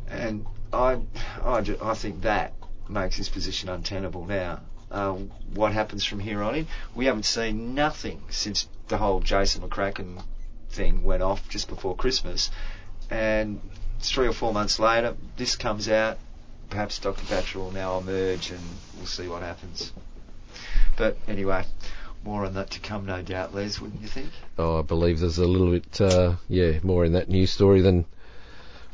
[0.09, 0.99] And I,
[1.43, 2.53] I, I think that
[2.89, 4.61] makes his position untenable now.
[4.89, 5.13] Uh,
[5.53, 6.67] what happens from here on in?
[6.95, 10.23] We haven't seen nothing since the whole Jason McCracken
[10.69, 12.49] thing went off just before Christmas.
[13.09, 13.61] And
[13.99, 16.17] three or four months later, this comes out.
[16.69, 17.23] Perhaps Dr.
[17.25, 18.59] Batra will now emerge and
[18.97, 19.91] we'll see what happens.
[20.97, 21.65] But anyway,
[22.23, 24.29] more on that to come, no doubt, Les, wouldn't you think?
[24.57, 28.05] Oh, I believe there's a little bit, uh, yeah, more in that news story than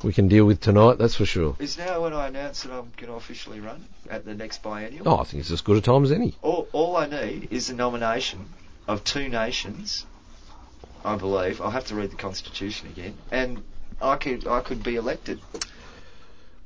[0.04, 1.56] we can deal with tonight, that's for sure.
[1.60, 5.08] Is now when I announce that I'm going to officially run at the next biennial?
[5.08, 6.36] Oh, I think it's as good a time as any.
[6.42, 8.46] All, all I need is a nomination
[8.88, 10.06] of two nations,
[11.06, 11.62] I believe.
[11.62, 13.64] I'll have to read the Constitution again, and
[14.02, 15.40] I could I could be elected.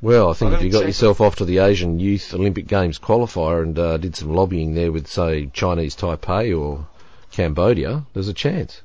[0.02, 3.00] Well, I think if you got got yourself off to the Asian Youth Olympic Games
[3.00, 6.88] qualifier and uh, did some lobbying there with, say, Chinese Taipei or
[7.32, 8.82] Cambodia, there's a chance.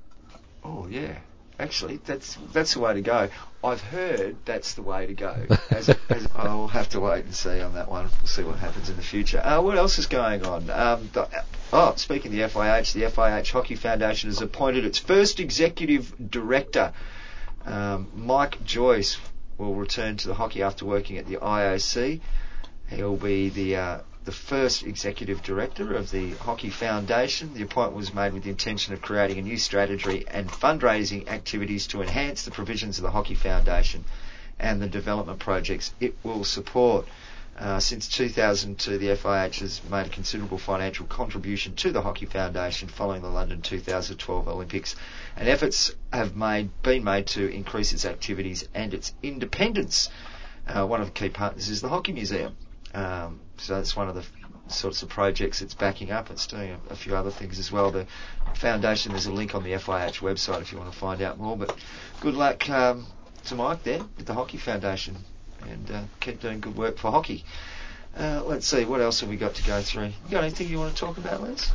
[0.64, 1.18] Oh yeah,
[1.62, 3.28] actually that's that's the way to go.
[3.64, 5.46] I've heard that's the way to go.
[5.70, 8.08] As, as I'll have to wait and see on that one.
[8.18, 9.40] We'll see what happens in the future.
[9.40, 10.68] Uh, what else is going on?
[10.68, 11.28] Um, the,
[11.72, 16.92] oh, speaking of the FIH, the FIH Hockey Foundation has appointed its first executive director.
[17.64, 19.16] Um, Mike Joyce
[19.56, 22.20] will return to the hockey after working at the IOC.
[22.88, 27.54] He'll be the uh, the first executive director of the Hockey Foundation.
[27.54, 31.88] The appointment was made with the intention of creating a new strategy and fundraising activities
[31.88, 34.04] to enhance the provisions of the Hockey Foundation
[34.60, 37.06] and the development projects it will support.
[37.58, 42.88] Uh, since 2002, the FIH has made a considerable financial contribution to the Hockey Foundation
[42.88, 44.96] following the London 2012 Olympics,
[45.36, 50.08] and efforts have made been made to increase its activities and its independence.
[50.66, 52.56] Uh, one of the key partners is the Hockey Museum.
[52.94, 54.24] Um, so that's one of the
[54.68, 56.30] sorts of projects it's backing up.
[56.30, 57.90] It's doing a, a few other things as well.
[57.90, 58.06] The
[58.54, 61.56] foundation, there's a link on the FIH website if you want to find out more.
[61.56, 61.76] But
[62.20, 63.06] good luck um,
[63.46, 65.16] to Mike there with the Hockey Foundation
[65.68, 67.44] and uh, keep doing good work for hockey.
[68.16, 70.06] Uh, let's see, what else have we got to go through?
[70.06, 71.72] You got anything you want to talk about, Les?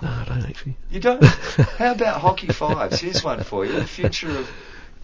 [0.00, 0.76] No, I don't actually.
[0.90, 1.24] You don't?
[1.78, 3.00] How about hockey fives?
[3.00, 3.72] Here's one for you.
[3.72, 4.50] The future of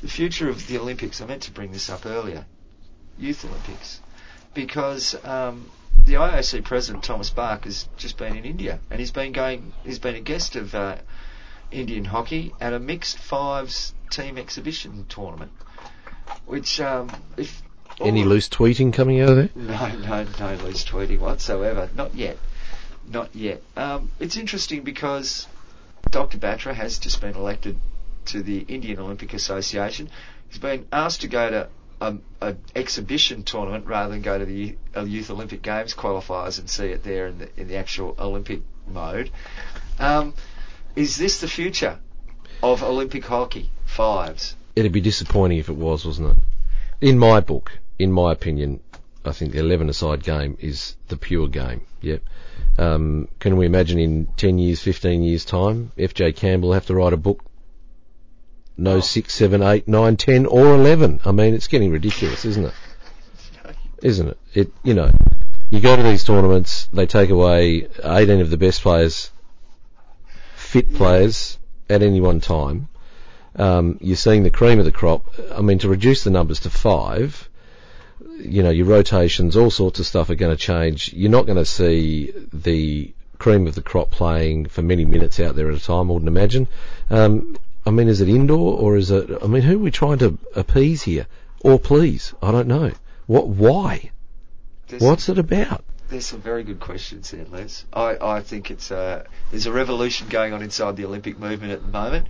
[0.02, 1.20] the future of the Olympics.
[1.20, 2.46] I meant to bring this up earlier.
[3.18, 4.00] Youth Olympics,
[4.54, 5.70] because um,
[6.04, 9.72] the IOC president Thomas Bach has just been in India, and he's been going.
[9.84, 10.96] He's been a guest of uh,
[11.70, 15.52] Indian hockey at a mixed fives team exhibition tournament,
[16.46, 17.62] which um, if
[18.00, 19.50] Any loose tweeting coming out of there?
[19.54, 21.90] no, no, no loose tweeting whatsoever.
[21.94, 22.38] Not yet.
[23.10, 23.62] Not yet.
[23.76, 25.46] Um, it's interesting because
[26.10, 26.38] Dr.
[26.38, 27.78] Batra has just been elected
[28.26, 30.10] to the Indian Olympic Association.
[30.48, 31.68] He's been asked to go to
[32.00, 36.58] um, an exhibition tournament rather than go to the Youth- uh, Youth Olympic Games qualifiers
[36.58, 39.30] and see it there in the, in the actual Olympic mode.
[39.98, 40.34] Um,
[40.94, 41.98] is this the future
[42.62, 43.70] of Olympic hockey?
[43.84, 44.54] Fives.
[44.76, 46.38] It'd be disappointing if it was, wasn't it?
[47.00, 48.80] In my book, in my opinion,
[49.24, 51.82] I think the 11 aside game is the pure game.
[52.00, 52.22] Yep.
[52.78, 57.12] Um, can we imagine in 10 years, 15 years time, FJ Campbell have to write
[57.12, 57.44] a book?
[58.78, 59.00] No Oh.
[59.00, 61.20] six, seven, eight, nine, ten, or 11.
[61.24, 62.74] I mean, it's getting ridiculous, isn't it?
[64.02, 64.38] Isn't it?
[64.54, 65.10] It, you know,
[65.68, 69.30] you go to these tournaments, they take away 18 of the best players,
[70.54, 71.58] fit players,
[71.90, 72.88] at any one time.
[73.56, 75.26] Um, you're seeing the cream of the crop.
[75.52, 77.48] I mean, to reduce the numbers to five,
[78.38, 81.12] you know, your rotations, all sorts of stuff are going to change.
[81.12, 85.56] You're not going to see the cream of the crop playing for many minutes out
[85.56, 86.68] there at a time, I wouldn't imagine.
[87.10, 87.56] Um,
[87.88, 90.36] I mean, is it indoor or is it, I mean, who are we trying to
[90.54, 91.26] appease here?
[91.62, 92.34] Or please?
[92.42, 92.92] I don't know.
[93.26, 94.10] What, why?
[94.88, 95.82] There's What's some, it about?
[96.10, 97.86] there's some very good questions there, Les.
[97.92, 101.80] I, I think it's a, there's a revolution going on inside the Olympic movement at
[101.80, 102.26] the moment,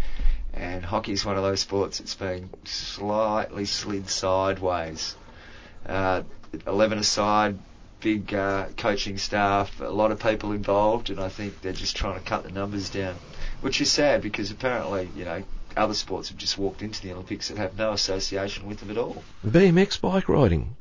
[0.55, 5.17] and hockey is one of those sports that's being slightly slid sideways.
[5.85, 6.23] Uh,
[6.69, 7.59] 11 aside,
[8.01, 12.15] big uh, coaching staff, a lot of people involved, and I think they're just trying
[12.19, 13.17] to cut the numbers down,
[13.61, 15.43] which is sad because apparently, you know,
[15.77, 18.99] other sports have just walked into the Olympics that have no association with them at
[18.99, 19.23] all.
[19.47, 20.77] BMX bike riding.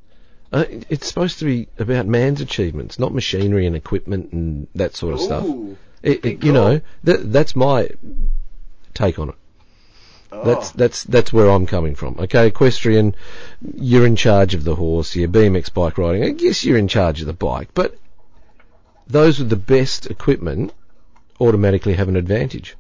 [0.51, 5.13] Uh, it's supposed to be about man's achievements, not machinery and equipment and that sort
[5.13, 5.45] of stuff.
[6.01, 7.89] It, it, you know, that, that's my
[8.93, 9.36] take on it.
[10.32, 12.15] oh, That's that's that's where I'm coming from.
[12.19, 13.13] Okay, equestrian,
[13.75, 15.15] you're in charge of the horse.
[15.15, 16.23] You're BMX bike riding.
[16.23, 17.97] I guess you're in charge of the bike, but
[19.05, 20.73] those with the best equipment
[21.39, 22.75] automatically have an advantage.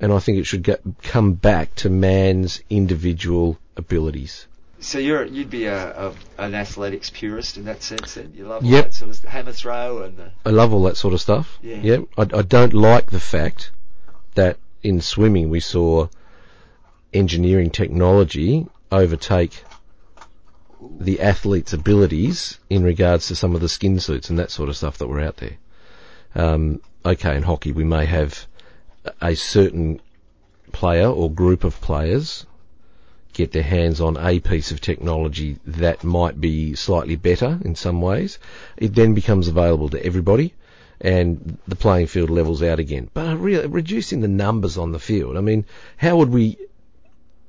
[0.00, 4.46] And I think it should get, come back to man's individual abilities.
[4.78, 8.14] So you're you'd be a, a an athletics purist in that sense.
[8.14, 8.84] Then you love all Yep.
[8.84, 11.58] that sort of hammer throw and the I love all that sort of stuff.
[11.62, 11.76] Yeah.
[11.76, 12.04] Yep.
[12.18, 13.70] I, I don't like the fact
[14.34, 16.08] that in swimming we saw
[17.14, 19.64] engineering technology overtake
[21.00, 24.76] the athlete's abilities in regards to some of the skin suits and that sort of
[24.76, 25.56] stuff that were out there.
[26.36, 28.46] Um, okay, in hockey we may have
[29.20, 30.00] a certain
[30.70, 32.44] player or group of players
[33.32, 38.00] get their hands on a piece of technology that might be slightly better in some
[38.00, 38.38] ways.
[38.76, 40.54] It then becomes available to everybody
[41.00, 43.10] and the playing field levels out again.
[43.12, 45.66] But re- reducing the numbers on the field, I mean,
[45.98, 46.56] how would we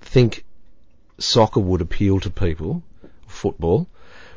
[0.02, 0.44] think
[1.18, 2.84] soccer would appeal to people,
[3.26, 3.88] football,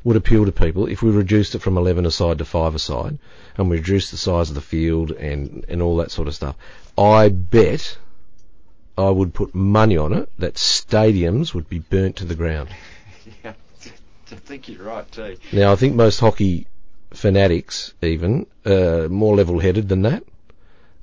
[0.05, 3.19] would appeal to people if we reduced it from 11 aside to 5 aside
[3.57, 6.57] and we reduced the size of the field and, and all that sort of stuff.
[6.97, 7.99] I bet
[8.97, 12.69] I would put money on it that stadiums would be burnt to the ground.
[13.45, 13.53] yeah.
[14.33, 15.37] I think you're right too.
[15.53, 16.67] Now, I think most hockey
[17.13, 20.23] fanatics, even, uh, more level-headed than that.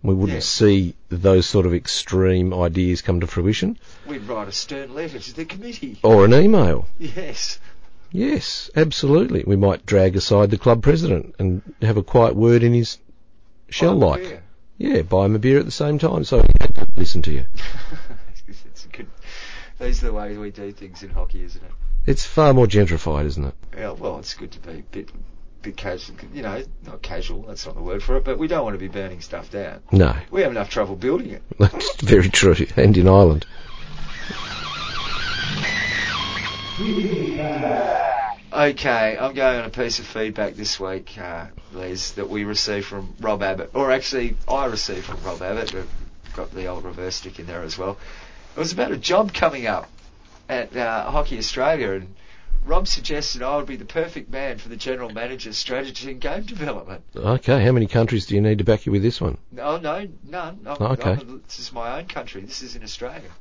[0.04, 0.42] We wouldn't Yeah.
[0.42, 3.78] see those sort of extreme ideas come to fruition.
[4.06, 5.98] We'd write a stern letter to the committee.
[6.04, 6.88] Or an email.
[7.00, 7.60] Yes.
[8.12, 9.44] Yes, absolutely.
[9.46, 12.98] We might drag aside the club president and have a quiet word in his
[13.70, 14.42] shell like.
[14.78, 17.32] Yeah, buy him a beer at the same time so he had to listen to
[17.32, 17.46] you.
[18.48, 19.08] it's good.
[19.80, 21.72] These are the ways we do things in hockey, isn't it?
[22.06, 23.54] It's far more gentrified, isn't it?
[23.76, 25.12] Yeah, well, it's good to be a bit,
[25.62, 26.16] bit casual.
[26.34, 27.44] You know, not casual.
[27.44, 28.24] That's not the word for it.
[28.24, 29.82] But we don't want to be burning stuff down.
[29.92, 31.44] No, We have enough trouble building it.
[31.60, 32.56] that's very true.
[32.76, 33.46] And in Ireland.
[38.54, 42.86] Okay, I'm going on a piece of feedback this week, uh, Les, that we received
[42.86, 45.74] from Rob Abbott, or actually I received from Rob Abbott.
[45.74, 45.90] We've
[46.36, 47.98] got the old reverse stick in there as well.
[48.56, 49.90] It was about a job coming up
[50.50, 52.14] at uh, Hockey Australia, and
[52.64, 56.44] Rob suggested I would be the perfect man for the general manager's strategy and game
[56.44, 57.02] development.
[57.16, 59.40] Okay, how many countries do you need to back you with this one?
[59.52, 60.60] No, no, none.
[60.68, 61.10] I'm, Okay.
[61.10, 62.42] I'm- this is my own country.
[62.42, 63.32] This is in Australia.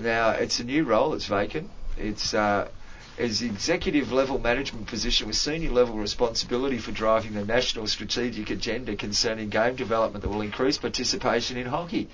[0.00, 1.12] Now, it's a new role.
[1.12, 1.70] It's vacant.
[1.96, 2.68] It's uh,
[3.18, 8.96] it's executive level management position with senior level responsibility for driving the national strategic agenda
[8.96, 12.08] concerning game development that will increase participation in hockey.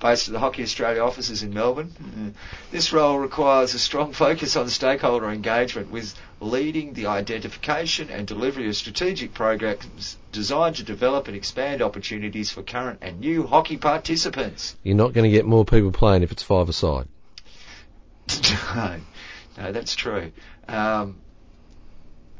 [0.00, 2.32] Based at the Hockey Australia offices in Melbourne, Mm.
[2.70, 8.68] this role requires a strong focus on stakeholder engagement with leading the identification and delivery
[8.68, 14.76] of strategic programs designed to develop and expand opportunities for current and new hockey participants.
[14.84, 17.08] You're not going to get more people playing if it's five aside.
[18.76, 19.00] no,
[19.58, 20.32] no, that's true.
[20.68, 21.20] Um,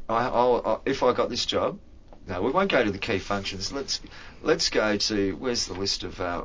[0.07, 1.79] I, I'll, i if I got this job,
[2.27, 3.71] no, we won't go to the key functions.
[3.71, 4.01] Let's
[4.41, 6.43] let's go to where's the list of uh,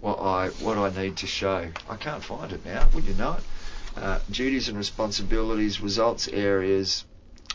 [0.00, 1.68] what I what I need to show.
[1.88, 2.88] I can't find it now.
[2.94, 3.42] Would you know it?
[3.96, 7.04] Uh, duties and responsibilities, results areas,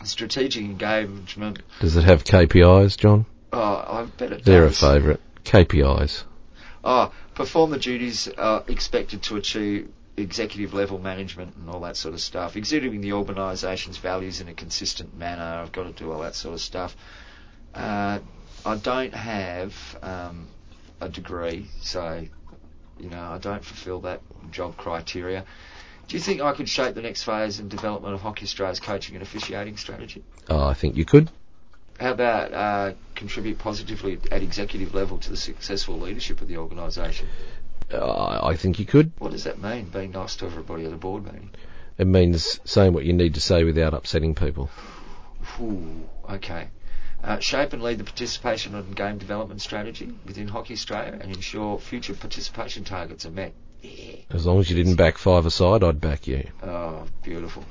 [0.04, 1.62] strategic engagement.
[1.80, 3.24] Does it have KPIs, John?
[3.52, 5.20] Oh, I bet it They're a favourite.
[5.44, 6.24] KPIs.
[6.84, 12.14] Oh, perform the duties uh, expected to achieve executive level management and all that sort
[12.14, 12.56] of stuff.
[12.56, 15.42] Exhibiting the organisation's values in a consistent manner.
[15.42, 16.96] I've got to do all that sort of stuff.
[17.74, 18.20] Uh,
[18.64, 20.48] I don't have um,
[21.00, 22.26] a degree, so
[22.98, 25.44] you know I don't fulfil that job criteria.
[26.08, 29.16] Do you think I could shape the next phase and development of Hockey Australia's coaching
[29.16, 30.24] and officiating strategy?
[30.48, 31.30] Oh, I think you could.
[31.98, 37.28] How about uh, contribute positively at executive level to the successful leadership of the organisation?
[37.92, 39.12] Uh, I think you could.
[39.18, 39.86] What does that mean?
[39.86, 41.50] Being nice to everybody at a board meeting.
[41.98, 44.68] It means saying what you need to say without upsetting people.
[45.60, 46.68] Ooh, okay.
[47.22, 51.78] Uh, shape and lead the participation and game development strategy within Hockey Australia and ensure
[51.78, 53.54] future participation targets are met.
[53.82, 54.16] Yeah.
[54.30, 56.48] As long as you didn't back five aside, I'd back you.
[56.62, 57.64] Oh, beautiful.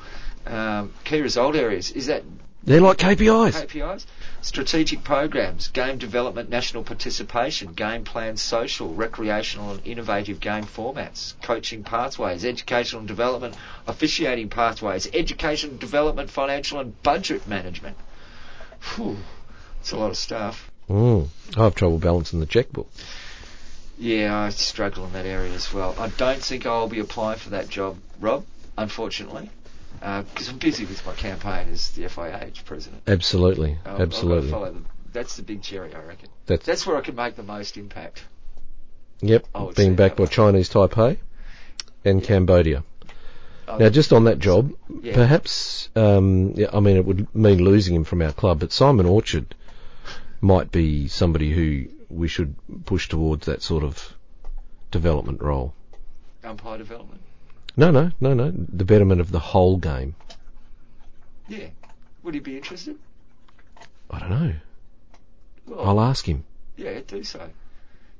[0.46, 1.92] Um, key result areas.
[1.92, 2.24] Is that
[2.66, 3.68] They're like KPIs.
[3.68, 4.06] KPIs?
[4.42, 11.84] Strategic programs, game development, national participation, game plans, social, recreational and innovative game formats, coaching
[11.84, 13.56] pathways, educational and development,
[13.86, 17.98] officiating pathways, education, development, financial and budget management.
[18.96, 19.18] Whew,
[19.80, 20.72] it's a lot of stuff.
[20.90, 21.28] Mm.
[21.56, 22.90] I have trouble balancing the checkbook.
[23.98, 25.96] Yeah, I struggle in that area as well.
[26.00, 28.44] I don't think I'll be applying for that job, Rob,
[28.76, 29.52] unfortunately,
[30.00, 33.04] because I'm busy with my campaign as the FIH president.
[33.08, 34.50] Absolutely, gotta absolutely.
[34.52, 34.82] the,
[35.12, 36.30] that's the big cherry, I reckon.
[36.46, 38.24] That's, That's where I can make the most impact.
[39.22, 40.26] yep, being backed by.
[40.26, 41.18] Chinese Taipei
[42.04, 42.28] and Yeah.
[42.28, 42.84] Cambodia.
[43.68, 45.16] Now, just on that job, Yeah.
[45.16, 49.08] perhaps, um, yeah, I mean, it would mean losing him from our club, but Simon
[49.08, 49.56] Orchard
[50.40, 52.54] might be somebody who we should
[52.86, 54.14] push towards that sort of
[54.92, 55.74] development role.
[56.44, 57.22] umpire development.
[57.78, 58.52] No, no, no, no.
[58.52, 60.16] The betterment of the whole game.
[61.48, 61.68] Yeah.
[62.24, 62.98] Would he be interested?
[64.10, 64.54] I don't know.
[65.68, 66.44] Well, I'll ask him.
[66.78, 67.50] yeah, do so.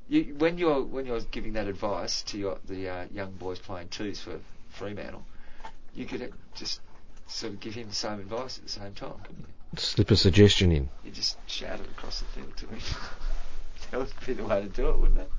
[0.08, 3.90] You, when you're when you're giving that advice to your, the uh, young boys playing
[3.90, 4.40] twos for
[4.70, 5.26] Fremantle,
[5.96, 6.82] you could just
[7.28, 9.80] sort of give him the same advice at the same time, couldn't you?
[9.80, 10.90] Slip a suggestion in.
[11.04, 12.80] You just shout it across the field to him.
[13.92, 15.32] that would be the way to do it, wouldn't it?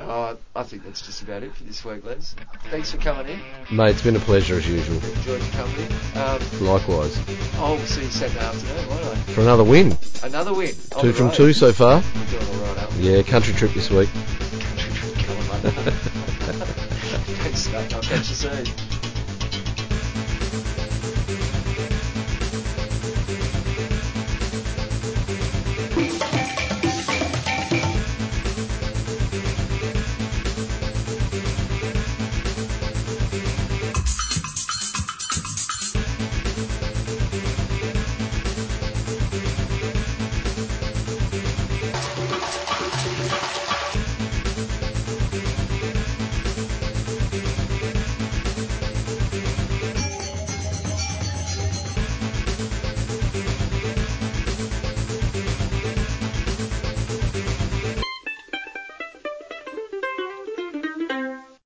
[0.00, 2.34] Oh, I think that's just about it for this week, Les.
[2.70, 3.76] Thanks for coming in.
[3.76, 4.96] Mate, it's been a pleasure as usual.
[4.96, 5.86] Enjoyed your company.
[6.16, 7.16] Um, Likewise.
[7.58, 9.14] oh, we'll see you Saturday afternoon, won't I?
[9.32, 9.96] For another win.
[10.24, 10.74] Another win.
[11.00, 11.34] Two from road.
[11.34, 12.02] two so far.
[12.16, 12.92] We're doing all right?
[12.94, 14.08] Yeah, country trip this week.
[14.12, 15.72] Country trip killing, mate.
[17.44, 17.94] Thanks, mate.
[17.94, 18.93] I'll catch you soon.